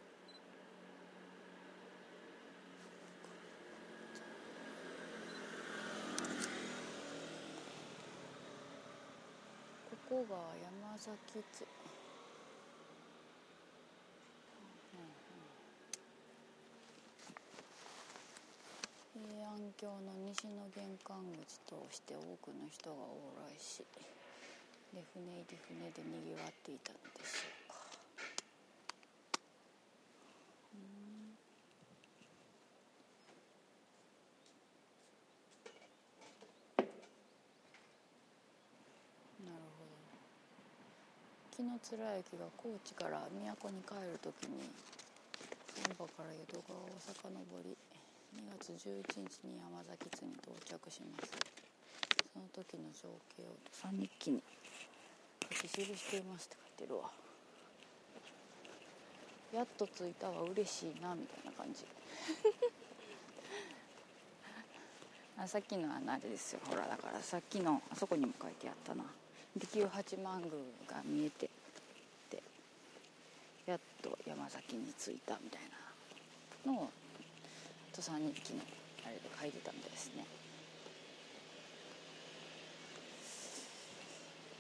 [10.20, 11.16] ここが山崎
[11.50, 11.64] 津
[19.14, 19.96] 平安京の
[20.28, 23.00] 西の玄関口として多くの人が往
[23.56, 23.82] 来し
[24.94, 27.76] で船入り船でにぎわっていたのでしょうか
[39.46, 40.00] なるほど
[41.56, 44.70] 紀貫之が高知から都に帰る時に
[45.98, 47.16] 本場から江戸川を遡
[47.64, 47.78] り
[48.36, 51.34] 2月11日に山崎津に到着します
[52.34, 54.44] その時の情景を三日記に
[55.52, 57.10] 書き記していますって書いてるわ。
[59.52, 61.86] やっと着いたわ嬉しいなみたいな感じ。
[65.38, 66.60] あさっきのあのあれですよ。
[66.66, 69.04] ほらだからさっきのあそこにも書いてあったな。
[69.58, 70.52] 利休八幡宮
[70.88, 71.50] が見えて。
[74.50, 75.62] と山崎に着いたみたい
[76.66, 76.90] なのを
[77.94, 78.62] 土佐日記の
[79.06, 80.26] あれで書いてたみたいですね。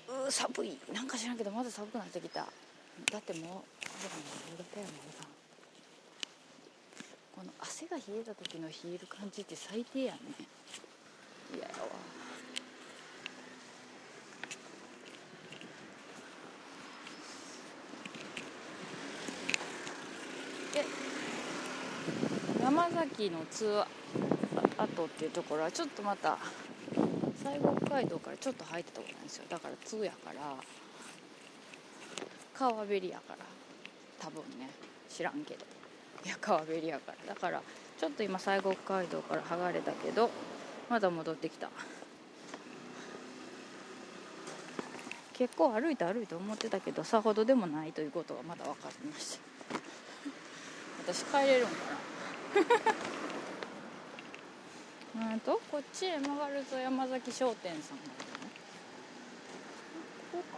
[0.07, 0.78] うー寒い。
[0.94, 2.41] なんか知らんけどまだ寒くなってきた。
[3.11, 3.41] だってもう
[4.52, 5.24] 夕方やもんさ
[7.36, 10.22] この汗が冷えた時の冷える感じって最低やんね。
[11.56, 11.88] 嫌やわ
[20.74, 20.86] で
[23.19, 23.83] 山崎の通
[24.77, 26.37] 跡っていうところはちょっとまた
[27.35, 29.43] 西国街道からちょっと入ってたところなんですよ。
[29.49, 30.55] だから通やから
[32.53, 33.39] 川べりやから
[34.19, 34.69] 多分ね。
[35.09, 35.65] 知らんけど。
[36.25, 37.33] いや川べりやから。
[37.33, 37.61] だから
[37.99, 40.29] ちょっと今西国街道から剥がれたけど
[40.89, 41.69] まだ戻ってきた。
[45.33, 49.39] 結構歩いて歩いて思ってたけどさほどでもないということがまだ分かりまし
[51.07, 51.75] た私帰れるんか
[53.05, 53.09] な？
[55.19, 58.51] うんとこっちへ曲がると山崎商店さんなんだよね
[60.31, 60.43] ここ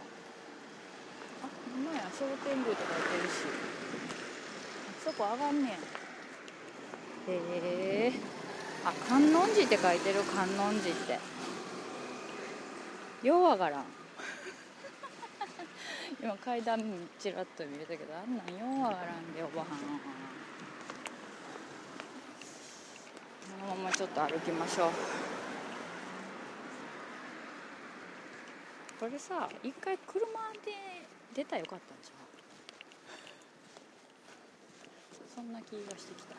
[1.42, 3.42] あほんまや商店街とか言ってるし。
[4.88, 5.76] あそこ上がんねや
[7.34, 7.34] へ
[8.08, 8.12] え
[8.84, 11.18] あ観音寺って書いてる観音寺って。
[13.26, 13.84] ようわからん。
[16.20, 16.78] 今階段
[17.18, 19.74] ちらっと見れたけどあんなんようわからんでおばはんこ
[23.62, 24.90] のままちょっと歩きましょう。
[28.98, 30.20] これさ一回車
[30.64, 30.72] で
[31.34, 32.14] 出たらよかったんちゃう
[35.34, 36.36] そんな気がしてきた。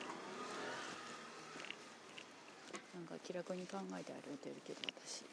[2.95, 5.25] なんか気楽に考えて歩いてるけど私。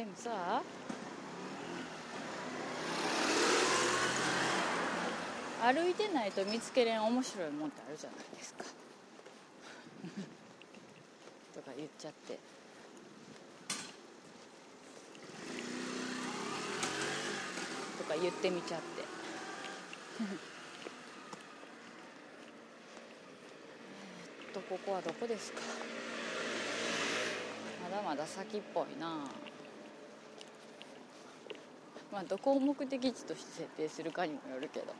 [0.00, 0.62] でもさ
[5.62, 8.64] 歩いてないと見つけれん面白いもんってあるじゃないですか。
[11.54, 12.38] とか言っちゃって。
[17.98, 19.04] とか言ってみちゃって。
[24.46, 25.60] えっとここはどこですか？
[27.82, 29.28] まだまだ先っぽいな。
[32.12, 34.86] まあどこを目的地として設定するかにもよるけど。
[34.86, 34.92] こ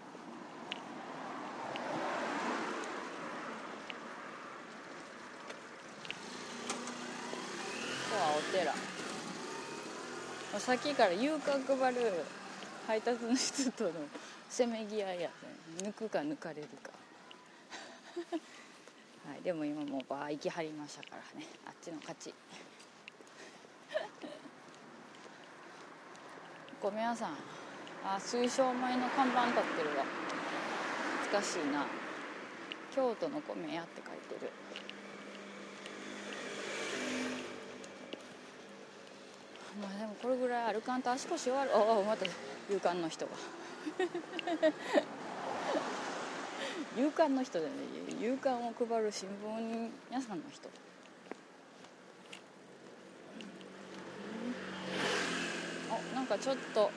[8.11, 8.75] こはお寺。
[10.61, 12.01] さっきから夕刊配る
[12.87, 13.91] 配達の人との
[14.49, 15.35] せめぎ合いやね。
[15.83, 16.91] 抜くか抜かれるか。
[19.31, 21.47] はいでも今もうバー行きはりましたからね。
[21.67, 22.35] あっちの勝ち。
[26.83, 27.35] 米屋さん
[28.05, 30.05] あ水晶米の看板立ってるわ。
[31.23, 31.87] 懐かしいな。
[32.95, 34.51] 京都の米屋って書いてる。
[39.81, 41.73] まあでもこれぐらい歩かんと足腰悪い。
[41.75, 43.33] ああまた勇敢の人が。
[46.97, 47.73] 勇敢の人でね。
[48.21, 50.69] 勇敢を配る新聞屋さんの人
[55.89, 56.93] おなんかちょっと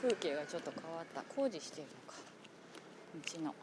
[0.00, 1.22] 風景がちょっと変わった。
[1.34, 2.18] 工事してるのか。
[3.34, 3.54] 道の。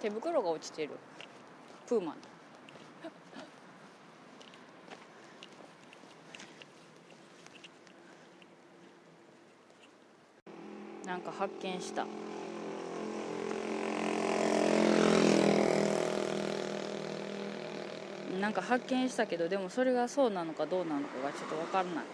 [0.00, 0.92] 手袋が落ちてる。
[1.86, 2.39] プーマン
[11.10, 12.06] なんか発見した。
[18.40, 22.04] なんか発見したけどでもそれがそうなのかどうなのかがちょっと分かんない。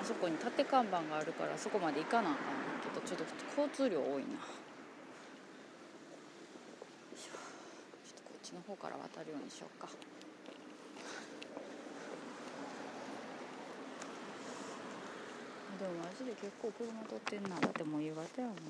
[0.00, 2.42] あそこに縦看板があるからそこまで行かなあかん
[2.82, 4.38] けどちょっと交通量多いな。
[7.20, 9.88] ちょっとこっちの方から渡るようにしようか。
[15.80, 18.60] でもマジで結構車通ってんなだってもう夕方やもんな。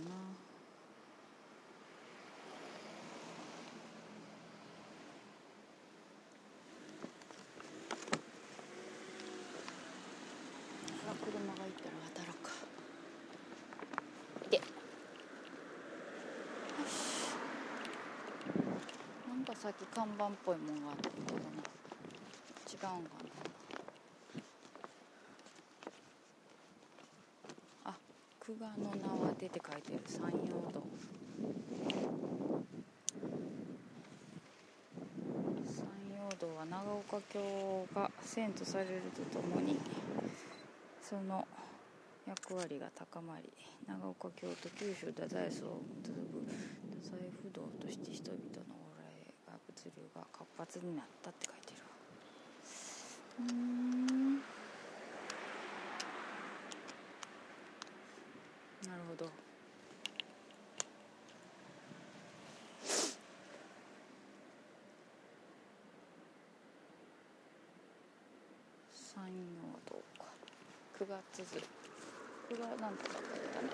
[11.10, 12.52] あ車が行ったら渡ろうか
[14.48, 14.62] でよ
[16.86, 17.34] し
[19.28, 21.40] なんかさっき看板っぽいもんがあったけどな。
[22.70, 23.00] 違うんかな
[27.84, 27.94] あ
[28.50, 30.00] 久我の名は出て書いてる。
[30.08, 30.36] 山陽
[30.74, 30.82] 道
[35.64, 39.78] 山陽道は長岡京が遷都されるとともに
[41.00, 41.46] その
[42.26, 43.48] 役割が高まり
[43.86, 46.42] 長岡京と九州太宰府を結ぶ
[46.98, 49.14] 太宰府道として人々の往来
[49.46, 54.40] が物流が活発になったって書いてるわうーん
[58.88, 59.30] なるほど
[68.92, 69.34] 山陽
[69.86, 69.96] 道
[70.98, 71.58] か9月ず
[72.50, 73.22] 9月なんとかだっ
[73.54, 73.68] たね。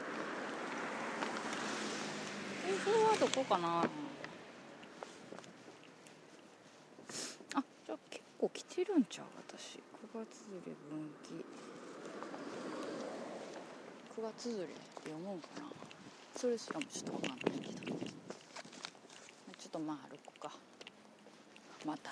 [2.68, 3.80] えそれはどこかな。
[7.54, 9.26] あじゃあ結構来てるんちゃう？
[9.48, 9.78] 私。
[9.78, 9.80] 9
[10.14, 11.44] 月ずれ分岐。
[14.20, 14.74] 9月ずれって
[15.04, 15.62] 読むんかな。
[16.36, 17.96] それすらもちょっとわかんないけど。
[19.56, 20.52] ちょっとまあ歩こうか。
[21.86, 22.10] また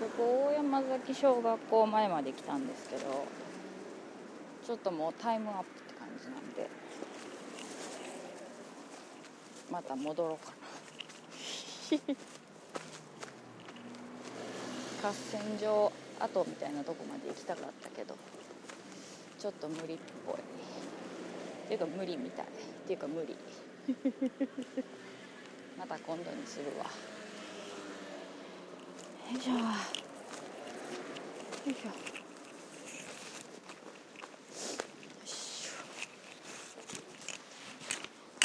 [0.00, 3.26] ここ大山崎小学校前まで来たんですけど
[4.64, 6.70] ちょっともうタイムアップって感じなんで
[9.72, 10.58] また戻ろうかな。
[15.08, 15.90] 合戦場
[16.20, 18.16] 跡みたいなとこまで行きたかったけど
[19.36, 20.36] ちょっと無理っぽい。
[20.36, 20.38] っ
[21.66, 22.46] ていうか無理みたい。
[22.46, 22.48] っ
[22.86, 23.36] ていうか無理。
[25.76, 26.84] また今度にするわ。
[29.32, 30.07] よいしょよ
[31.68, 31.90] よいしょ。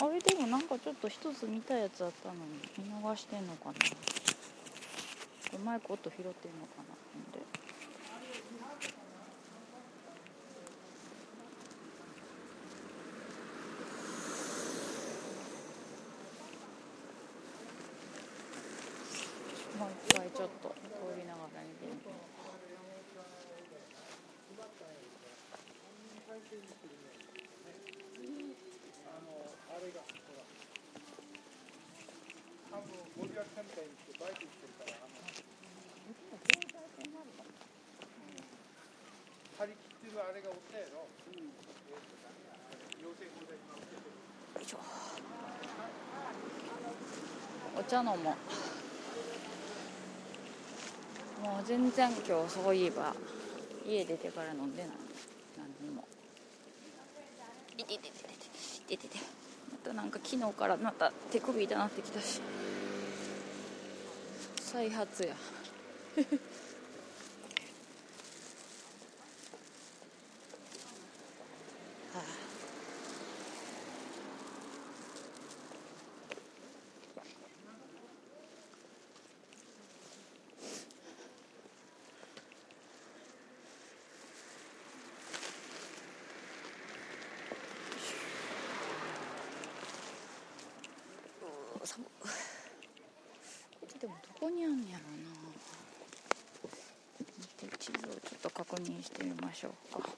[0.06, 2.42] あれでもなんかちょっと一つ見たやつあったのに
[2.78, 3.76] 見逃してんのかな。
[5.58, 6.96] うまいこと拾ってんのかな。
[40.16, 40.86] はあれがおったや、
[47.76, 48.18] お茶飲もう。
[51.44, 53.16] もう全然今日そういえば
[53.86, 54.92] 家出てから飲んでない。
[55.58, 56.08] 何にも。
[57.78, 58.28] いてててて
[58.88, 59.18] ててて。
[59.72, 62.40] またなんか昨日からまた手首痛なってきたし。
[64.62, 65.36] 再発や。
[99.04, 100.10] してみましょうか。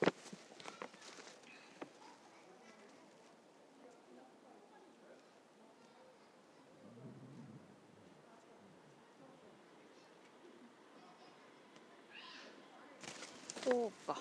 [13.64, 14.16] そうか。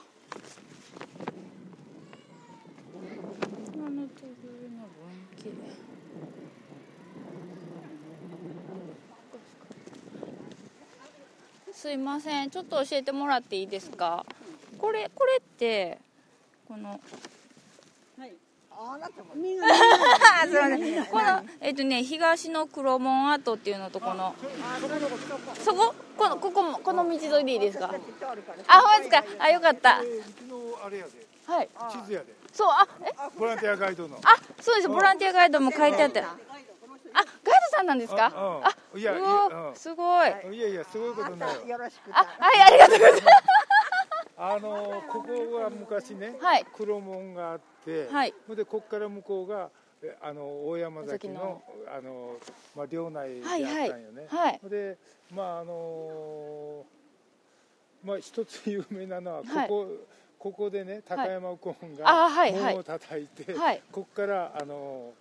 [3.75, 4.31] 今の手首
[4.71, 5.05] の分
[5.37, 5.51] 岐
[11.71, 12.49] すいません。
[12.49, 14.25] ちょっと教えてもらっていいですか？
[14.85, 15.97] これこれって
[16.67, 16.99] この
[18.77, 19.67] あなたも すいま
[20.47, 21.05] せん。
[21.05, 24.35] このえっとね東の黒門跡っていうのとこの
[25.63, 27.85] そここのここもこの道沿いでいいですか？
[28.67, 29.23] あほんですか？
[29.39, 30.01] あよかった。
[30.01, 31.11] うちのあれやで、
[31.47, 31.69] はい。
[31.89, 33.11] 地図やで、そうあえ？
[33.39, 34.19] ボランティアガイドの。
[34.23, 34.87] あそうです。
[34.89, 36.65] ボランティアガイドも書いてあってあガイ
[37.15, 38.31] ドさんなんですか？
[38.35, 39.15] あいや
[39.73, 40.27] すごい。
[40.53, 40.59] い。
[40.61, 41.65] やいや、すごいことないよ。
[41.65, 42.11] よろしく。
[42.11, 43.23] あはいありがとうございます
[44.37, 46.65] あのここは昔ね、はい。
[46.75, 48.33] 黒門があって、はい。
[48.55, 49.69] でここから向こうが
[50.03, 52.37] えあの大山崎のあの
[52.75, 54.27] まあ領内であったんよね。
[54.29, 54.97] はいほんで
[55.33, 56.85] まああの
[58.03, 59.67] まあ一つ有名なのはこはい。
[59.69, 59.87] こ、
[60.37, 62.73] ここでね高山右近あがはいはい。
[62.73, 63.81] 門を叩いて、はい。
[63.91, 65.13] ここからあの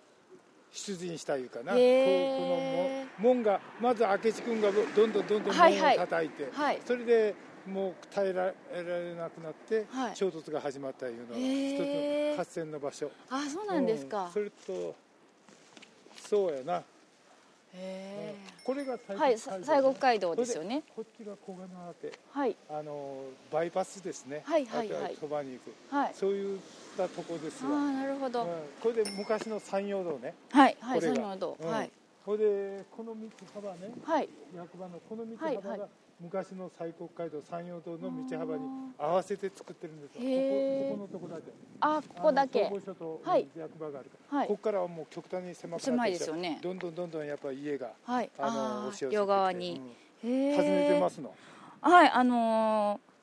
[0.71, 6.81] 出陣したいうかな、ここの門門がまず明智君がどんどんどんどん門をはいはい叩いて、はい。
[6.85, 7.33] それで
[7.67, 10.15] もう耐えられなくなって、はい。
[10.15, 13.11] 衝突が始まったいうのが一つの合戦の場所。
[13.29, 14.31] あそうなんですうかん。
[14.31, 14.95] それと
[16.27, 16.83] そうやな、
[17.73, 20.83] へこれがえはいさ西国街道ですよね。
[20.95, 22.55] こっちが小金川家はい。
[22.69, 24.41] あのバイパスですね。
[24.45, 25.15] はいはいはい。
[25.19, 25.95] そばに行く。
[25.95, 26.13] はい。
[26.15, 26.59] そういっ
[26.97, 28.49] たとこですあわ、あなるほど、うん。
[28.81, 30.33] これで昔の山陽道ね。
[30.51, 31.69] はいはい山陽道、うん。
[31.69, 31.91] はい。
[32.25, 33.91] これでこの道幅ね。
[34.03, 34.29] はい。
[34.55, 35.63] 役場のこの道はいはい。
[35.63, 35.87] 幅が
[36.19, 38.63] 昔の西国街道山陽道の道幅に
[38.97, 40.21] 合わせて作ってるんですよ。
[40.21, 41.51] ここここのとこだけ。
[41.81, 42.63] あここだけ。
[42.63, 43.47] はい。
[43.57, 44.47] 役場があるから、はい。
[44.47, 46.59] ここからはもう極端に狭くなって狭いですよね。
[46.61, 48.29] どんどんどんどんやっぱり家がはい。
[48.39, 49.81] あのあ押し寄せて側に、
[50.23, 50.55] うん。
[50.55, 51.33] 訪ねてますの？
[51.81, 53.15] はいあのー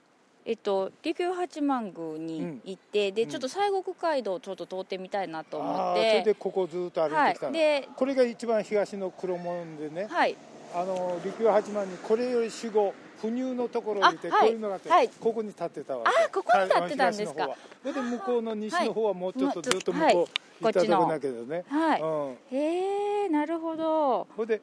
[0.44, 3.30] えっと琉球八幡宮に行って、でうん。
[3.30, 10.36] ちょっと西国街道をちょっと通ってみたいなと思っあーそれてでここずっと歩いはいてきたの、でこれが一番東の黒門でね、はい
[10.74, 15.08] あの琉球八幡にこれより守護不入のところを見てこういうのがあって、はい。
[15.08, 16.24] ここに立ってたわけ。
[16.24, 17.50] あここに立ってたんですか。
[17.82, 20.28] それで向こうの西の方はもうちょっとはいずっと向はいこ
[20.60, 22.00] う行ったところだけどね、はい。
[22.00, 22.36] うん。
[22.50, 24.26] へえなるほど。
[24.36, 24.60] ほいで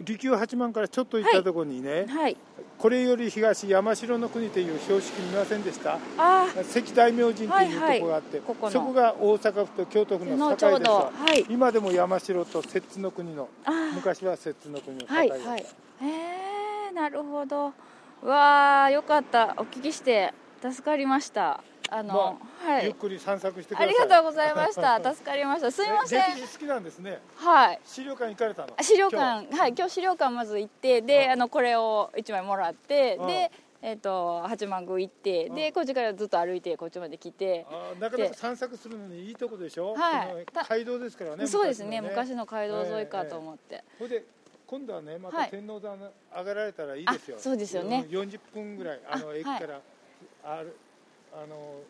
[0.00, 2.36] 利休八幡からちょっと行ったところにね、はい。
[2.78, 5.98] これより東山城の国という標識見ませんでした？
[6.16, 7.70] あ関大明神というとこはい。
[7.80, 8.72] はいがあって、ここの。
[8.72, 11.44] そこが大阪府と京都府の境ですわはい。
[11.48, 13.48] 今でも山城と摂津の国の
[13.94, 15.30] 昔は摂津の国の境です、はい。
[15.30, 15.66] はいへ
[16.90, 17.72] えなるほど。
[18.22, 19.54] うわあよかった。
[19.58, 20.32] お聞きして
[20.62, 22.84] 助かりましたあの、はい。
[22.84, 23.88] ゆっくり散策してください。
[23.88, 25.02] ありがとうございました。
[25.14, 25.70] 助かりました。
[25.72, 26.20] すいません。
[26.20, 27.20] え歴史好きなんですね。
[27.36, 27.80] はい。
[27.84, 28.74] 資料館行かれたの？
[28.76, 31.30] あ資料今館はい今日資料館まず行ってでうん。
[31.32, 33.26] あのこれを1枚もらってうん。
[33.26, 33.50] で
[33.82, 35.54] えっ、と八幡宮行ってうん。
[35.56, 40.46] でこっちからずっと歩いてこっちまで来てあーなかなか散策するのにいいとこでしょ、はい。
[40.68, 42.00] 街道ですからねそうですね。
[42.00, 44.24] 昔昔の街道沿いかと思って、ほいで
[44.66, 45.50] 今度はねまたはい。
[45.50, 45.98] 天王山
[46.32, 48.06] 上がられたらいいですよ、あそうですよね。
[48.08, 49.80] うん40分ぐらいあのあ駅から
[50.44, 50.76] ある
[51.32, 51.82] あの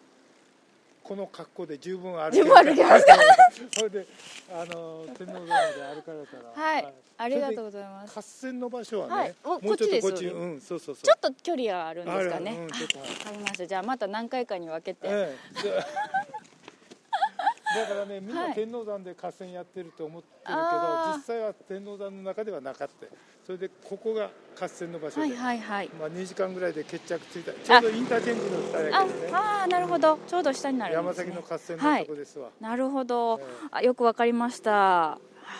[1.03, 3.17] この格好で十分歩十分歩けますか？
[3.77, 4.07] それで
[4.53, 6.53] あの天王山まで歩かれたら。
[6.55, 8.17] はい、ありがとううございます。
[8.19, 9.35] 合戦の場所はね、はい。
[9.45, 11.05] おもうちょっとこっちうんそうそうそう。
[11.05, 12.51] ちょっと距離があるんですかね。
[12.51, 13.01] あるうんちょっと。
[13.01, 13.67] あるわかりました。
[13.67, 15.63] じゃあまた何回かに分けて、ええ。
[15.63, 15.71] で
[17.81, 18.55] だからねみんはない。
[18.55, 21.17] 天王山で合戦やってると思ってるけど、あー。
[21.17, 23.07] 実際は天王山の中ではなかった
[23.51, 25.91] それでここが合戦の場所で、はいはいはい。
[25.99, 27.51] まあ、2時間ぐらいで決着ついた。
[27.51, 29.31] ちょうどインターチェンジの下やあけどね。
[29.33, 30.19] あーなるほど。
[30.29, 35.19] ちょうど下になるん山崎の合戦のとこですわ、なるほど、えあよくわかりました。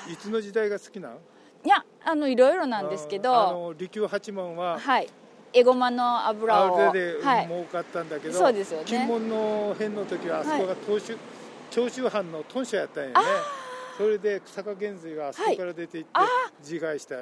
[0.09, 1.13] い、つの時代が好きなん？
[1.65, 5.09] いやあのいろいろなんですけあどの利休八幡ははい。
[5.53, 6.91] エゴマの油を。
[6.91, 7.49] あれではい。
[7.49, 8.85] 儲かったんだけど、そうですよね。
[8.87, 11.17] 金門の変の時はあそこが東州、
[11.73, 13.15] 長州藩の屯所やったんやね
[14.01, 16.11] それで草加源水があそこから出ていって、
[16.63, 17.21] 自害したう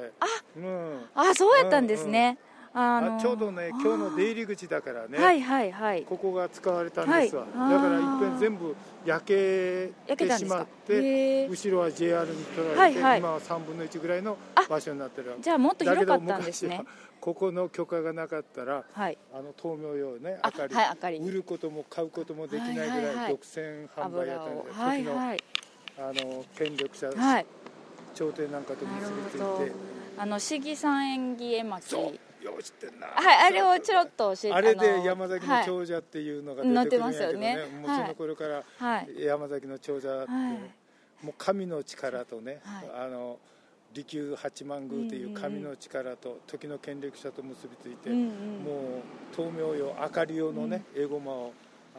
[0.61, 1.01] ん。
[1.13, 2.37] あそうやったんですね、
[2.73, 6.03] あのあちょうどね今日の出入り口だからね、はいはいはい。
[6.03, 7.51] ここが使われたんですわ、はい。
[7.53, 7.71] あー。
[7.71, 8.73] だからいっぺん全部
[9.05, 11.49] 焼けてしまっへてー。
[11.49, 13.19] 後ろは JR に取られて、はいはい。
[13.19, 14.37] 今は3分の1ぐらいの
[14.69, 16.77] 場所になってるじゃあもっとだけど広かったんですね。
[16.77, 19.17] 昔はここの許可がなかったらはい。
[19.33, 21.19] あの灯明用ねあ明かり,、はいり。
[21.19, 23.31] 売ることも買うこともできないぐらいはいはいはい。
[23.31, 25.43] 独占販売やったんで、はい時の,、はい
[25.99, 27.45] あの権力者、はい。
[28.13, 29.71] 朝廷なんかとな結びついて。
[30.17, 31.81] あの市議三縁起絵巻。
[31.81, 32.43] そう。
[32.43, 33.07] よう知ってんな。
[33.07, 37.87] はいあれをちょろっと教えてあれので山崎のはい長者っていうのが出てくるんやけどね,、載ってますよね。
[37.87, 39.09] もうその頃からはい。
[39.17, 41.25] 山崎の長者っていう、はい。
[41.25, 42.89] もう神の力とね、はい。
[43.05, 43.39] あの
[43.93, 48.27] 利休八幡宮という神の力と時の権力者と結びついて、うんうん。
[48.27, 48.31] も
[49.33, 51.53] う灯明用明かり用のね、エゴマを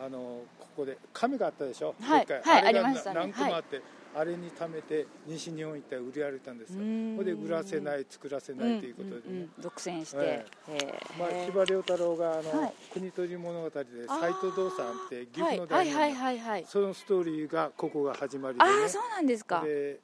[0.04, 3.20] あのここで亀があったでしょ、はいはいあれがありましたね。
[3.20, 3.82] 何個もあって、
[4.16, 6.80] あれに貯めて西日本一帯売り歩いたんですよ。
[6.80, 7.16] うーん。
[7.18, 9.50] それで売らせない作らせないということでね、んんん。
[9.60, 11.18] 独占して、えへー。
[11.18, 12.74] まあ、司馬遼太郎があの、はい。
[12.92, 18.70] 国取り物語で斎藤道さんって岐阜の大名、はいはいはいはいそのストーリーがここが始まりでね。
[18.70, 19.62] ああそうなんですか。
[19.62, 20.00] で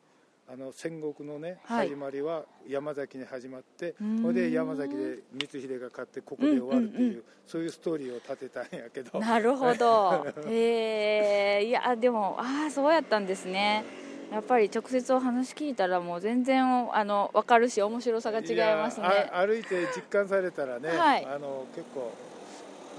[0.48, 1.88] あの戦国のね、はい。
[1.88, 7.22] 始まりは山崎に始まってそれで山崎で光秀が勝ってここで終わるっていう,、うんうんうん。
[7.46, 9.18] そういうストーリーを立てたんやけど。
[9.18, 10.24] なるほど。
[10.46, 13.84] へえいやでもああそうやったんですね。
[14.30, 16.64] やっぱり直接お話聞いたらもう全然
[16.94, 19.08] あの分かるし面白さが違いますね。
[19.32, 21.24] 歩いて実感されたらね、はい。
[21.24, 22.12] あの結構、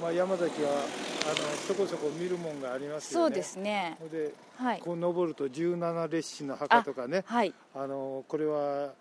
[0.01, 1.35] まあ、山崎はあの
[1.67, 3.23] そこそこ見るもんがありますよね。
[3.25, 3.97] そうですね。
[4.11, 4.79] ではい。
[4.79, 7.23] こう登ると17列子の墓とかね。
[7.25, 7.53] はい。
[7.75, 8.93] あのこれは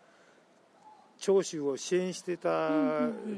[1.18, 2.70] 長州を支援してた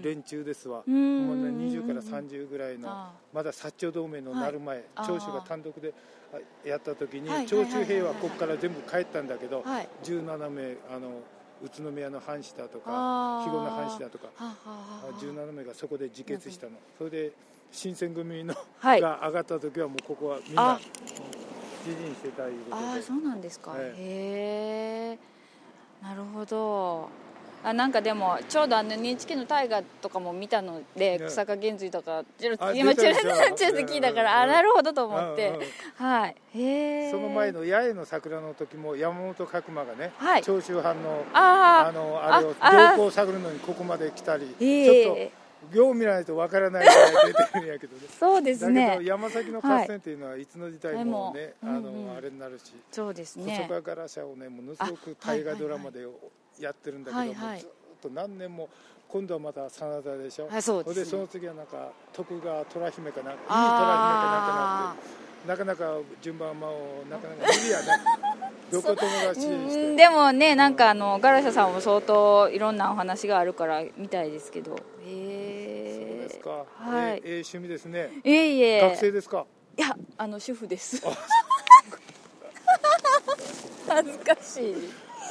[0.02, 1.02] 連中ですわ、うんうん。
[1.02, 5.92] うんもうね、20から30ぐらいのあまだ薩長同盟のなる前、あー長州が単独で
[6.32, 9.88] あやった時に、はい長州兵はここから全部帰ったんだけど、はい。
[10.04, 11.20] 17名あの
[11.62, 14.76] 宇都宮の藩士だとか肥後の藩士だとかはあはあは
[15.10, 16.72] あ17名がそこで自決したの。
[16.96, 17.32] それで
[17.72, 19.00] 新選組の、はい。
[19.00, 20.80] が上がった時はもうここはみんなあ。
[21.86, 25.18] 自陣してたいうことでああそうなんですか、えへえ
[26.02, 27.08] なるほど。
[27.64, 31.26] あなんかでもちょうどあの NHK の大河とかも見たので、ね。
[31.26, 32.24] 草加源水とか
[32.72, 33.14] 今チュル
[33.56, 34.50] チュルって聞いたから、うん。
[34.50, 35.58] あなるほどと思って、
[35.96, 36.36] はい。
[36.54, 40.42] へえその前の八重の桜の時も山本角馬がね、はい。
[40.42, 41.90] 長州藩のあ
[42.40, 45.32] れを動向を探るのにここまで来たり、えちょっえと
[45.72, 48.02] よう見ないとわからないぐらい出てるんやけどね。
[48.18, 48.96] そうですね。
[48.96, 52.16] ど山崎の合戦っていうのはいつの時代もね、はいあの、うんうん。
[52.16, 52.74] あれになるし。
[52.90, 53.66] そうです細ね。
[53.68, 56.06] 川ガラシャをねものすごく大河ドラマで
[56.58, 57.60] やってるんだけど、はいはい。
[57.60, 57.68] ずっ
[58.02, 58.68] と何年も
[59.08, 61.04] 今度はまた真田でしょ、はいそうですね。
[61.04, 67.86] でその次はなんか徳川虎姫かないい虎姫かなんかあなってなかなか順番間をなかなか無理やね
[68.70, 74.74] どこ友達うにしでもねなんかあのガラシャさんも相当いろんなお話があるからみたいですけど。
[74.74, 75.37] へえ
[76.48, 77.16] か、はい。
[77.16, 78.10] ええええ趣味ですね。
[78.24, 78.80] いえいえ。
[78.80, 79.44] 学生ですか？
[79.76, 81.02] いやあの主婦です。
[83.86, 84.74] 恥ずかしい。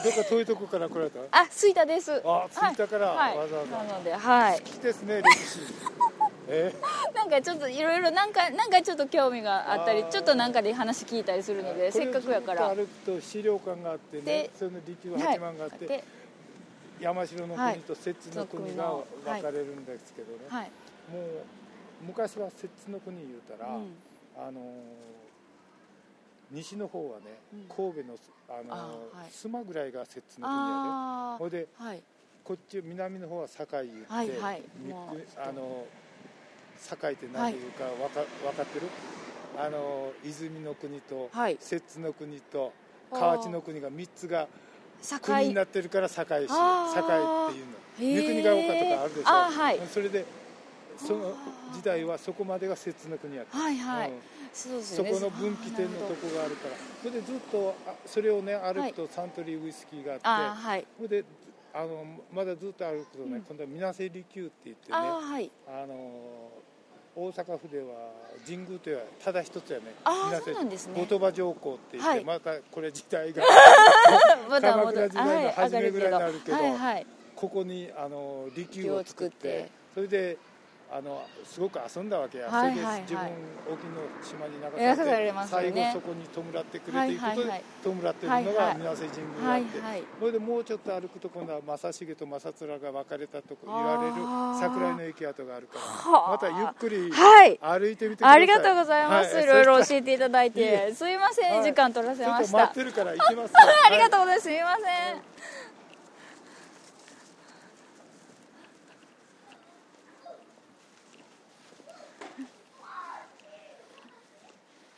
[0.03, 1.19] どっか遠いとこから来られた？
[1.31, 2.21] あ吹田です。
[2.23, 3.07] あ吹田から。
[3.07, 3.37] はい。
[3.37, 4.59] わざわざ、なのではい。
[4.59, 5.59] 好きですね歴史。
[6.49, 6.73] え？
[7.13, 12.69] なんかちょっといろいろなんかなんかちょっと興味があったりちょっとなんかで話聞いたりするのでせっかくやから。
[12.69, 16.03] 歩くと資料館があってねでその利休はい八幡があって、で
[17.01, 19.03] 山城の国と摂津の国がはい。
[19.23, 20.71] 分かれるんですけどね、はい
[21.11, 23.91] もう昔は摂津の国言うたら、うん。
[24.37, 24.63] あのー
[26.49, 27.59] 西の方はね、うん。
[27.67, 28.17] 神戸の、
[28.49, 29.29] あのーあはい。
[29.29, 30.73] 須磨ぐらいが摂津の国やで。
[30.89, 32.03] あほいであはい。
[32.43, 34.63] こっち南の方は堺言って、はいはい。
[35.37, 35.85] あの
[36.77, 38.87] 堺って何ていうかわか,、分かってる？
[39.59, 41.57] あの泉の国とはい。
[41.59, 42.71] 摂津の国と
[43.11, 44.47] 河内の国が3つが
[45.01, 47.73] 国堺になってるから堺市堺っていうの。
[47.97, 49.31] 三国が丘とかあるでしょ。
[49.31, 49.79] はい。
[49.91, 50.25] それで
[50.97, 51.33] その
[51.73, 54.17] 時代はそこまでが摂津の国やった、はいはい、うん。
[54.51, 55.09] そうですね。
[55.09, 56.75] そこの分岐点のとこがあるから。
[57.01, 60.85] それでずっとあそれをね歩はいくとサントリーウイスキーがあって、はい。
[60.97, 61.25] それで
[61.73, 63.41] あのまだずっと歩くとね、うん。
[63.43, 64.97] 今度は水瀬離宮って言ってね。
[64.97, 65.51] ああはい。
[65.67, 66.51] あの
[67.15, 67.85] 大阪府では
[68.45, 69.85] 神宮というのはただ一つやね。
[70.05, 70.93] 水瀬そうなんですね。
[70.99, 72.25] 後鳥羽上皇って言って、はい。
[72.25, 73.43] またこれ時代が
[74.49, 77.07] まだま鎌倉だ時代の初めぐらいになるけどはいはい。
[77.35, 79.77] ここにあの離宮を作って離宮を作って。
[79.97, 80.37] それで
[80.89, 83.03] あのすごく遊んだわけや、はいはいはい。
[83.07, 83.27] それで自分
[83.67, 85.91] 沖の島に流流さされて、ね。
[85.91, 87.63] 最後そこに弔ってくれということで、はいはいはい。
[87.83, 88.55] 弔ってるのはいはい。
[88.55, 90.03] が水瀬神宮はいがあって、はい。
[90.19, 94.15] それでもうちょっと歩くと今度は正成と正面が分かれたとこ言われる
[94.59, 96.31] 桜井の駅跡があるからはあ。
[96.31, 97.59] またゆっくりはい。
[97.59, 98.35] 歩いてみてください。
[98.35, 99.45] ありがとうございます、、はい。
[99.45, 100.17] ろいろそし教えてい。
[100.17, 102.45] ただいてすいません、はい時間取らせました。
[102.45, 104.43] ちょっと待ってるから行きます ありがとうございます。
[104.43, 105.37] すみません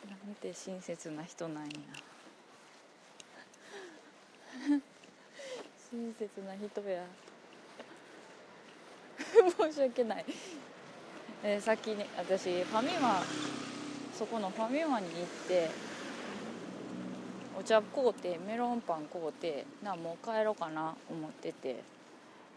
[0.09, 1.69] なんて親切な人なんや。
[5.91, 7.05] 親切な人や。
[9.69, 10.25] 申し訳ない、
[11.43, 13.21] えー、さっきね私ファミマ
[14.17, 15.69] そこのファミマに行って
[17.59, 21.83] お茶買うてメロンパン買うてなもう帰ろうかな思ってて。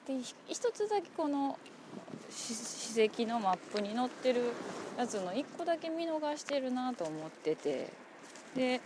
[0.07, 1.57] で一つだけこの
[2.29, 4.53] 史跡のマップに載ってる
[4.99, 7.89] やつの1個だけ見逃してるなと思ってて。
[8.55, 8.81] で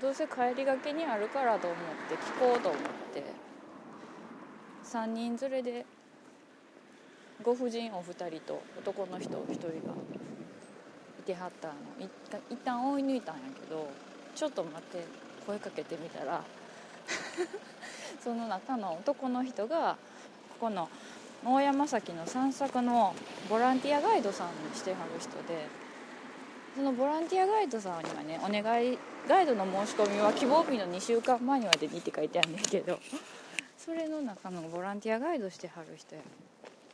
[0.00, 2.80] どうせ帰りがけにあるからと思って聞こうと思っ
[3.12, 3.22] て。
[4.84, 5.86] 3人連れで
[7.42, 9.94] ご婦人お二人と男の人一人が。
[11.20, 11.74] いてはったの。
[12.00, 12.08] い
[12.50, 13.88] 一旦追い抜いたんやけど
[14.34, 15.04] ちょっと待って
[15.46, 16.42] 声かけてみたら。
[18.22, 19.96] その中の男の人が
[20.58, 20.88] ここの
[21.44, 23.14] 大山崎の散策の
[23.50, 25.66] ボランティアガイドさんにしてはる人で
[26.74, 28.98] そのボランティアガイドさんにはねお願い
[29.28, 32.98] ガイドの申し込みは希望日の2週間前にまでにって書いてあるんですけど
[33.76, 36.24] それの中のボランティアガイドしてはる人やっ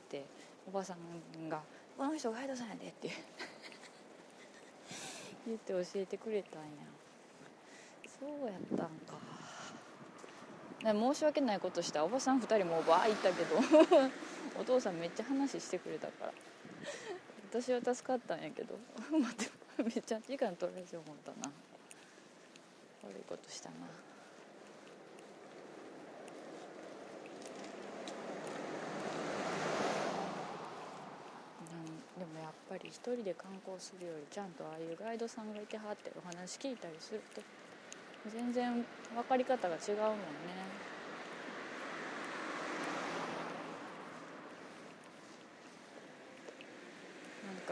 [0.09, 0.25] て
[0.67, 1.61] おばさんが
[1.97, 3.11] 「この人ガイドさんやで」って
[5.47, 6.69] 言って教えてくれたんや。
[8.21, 8.91] そうやったんか。
[10.83, 13.57] 申し訳ないことしたおばさん2人もバー行ったけど。
[14.61, 16.33] お父さんめっちゃ話してくれたから。
[17.51, 18.79] 私は助かったんやけど。
[19.11, 21.51] 待ってめっちゃ時間取られて思ったな。
[23.03, 23.77] 悪いことしたな。
[32.19, 37.41] でもやっぱり一人で観光するよりちゃんとああいうガイドさんがいてはってお話聞いたりすると
[38.31, 38.85] 全然
[39.15, 40.90] 分かり方が違うもんね。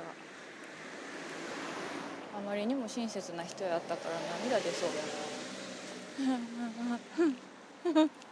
[0.00, 0.04] あ
[2.46, 4.14] まりにも親切な人やったから
[4.44, 4.96] 涙出そうや
[7.94, 8.08] な。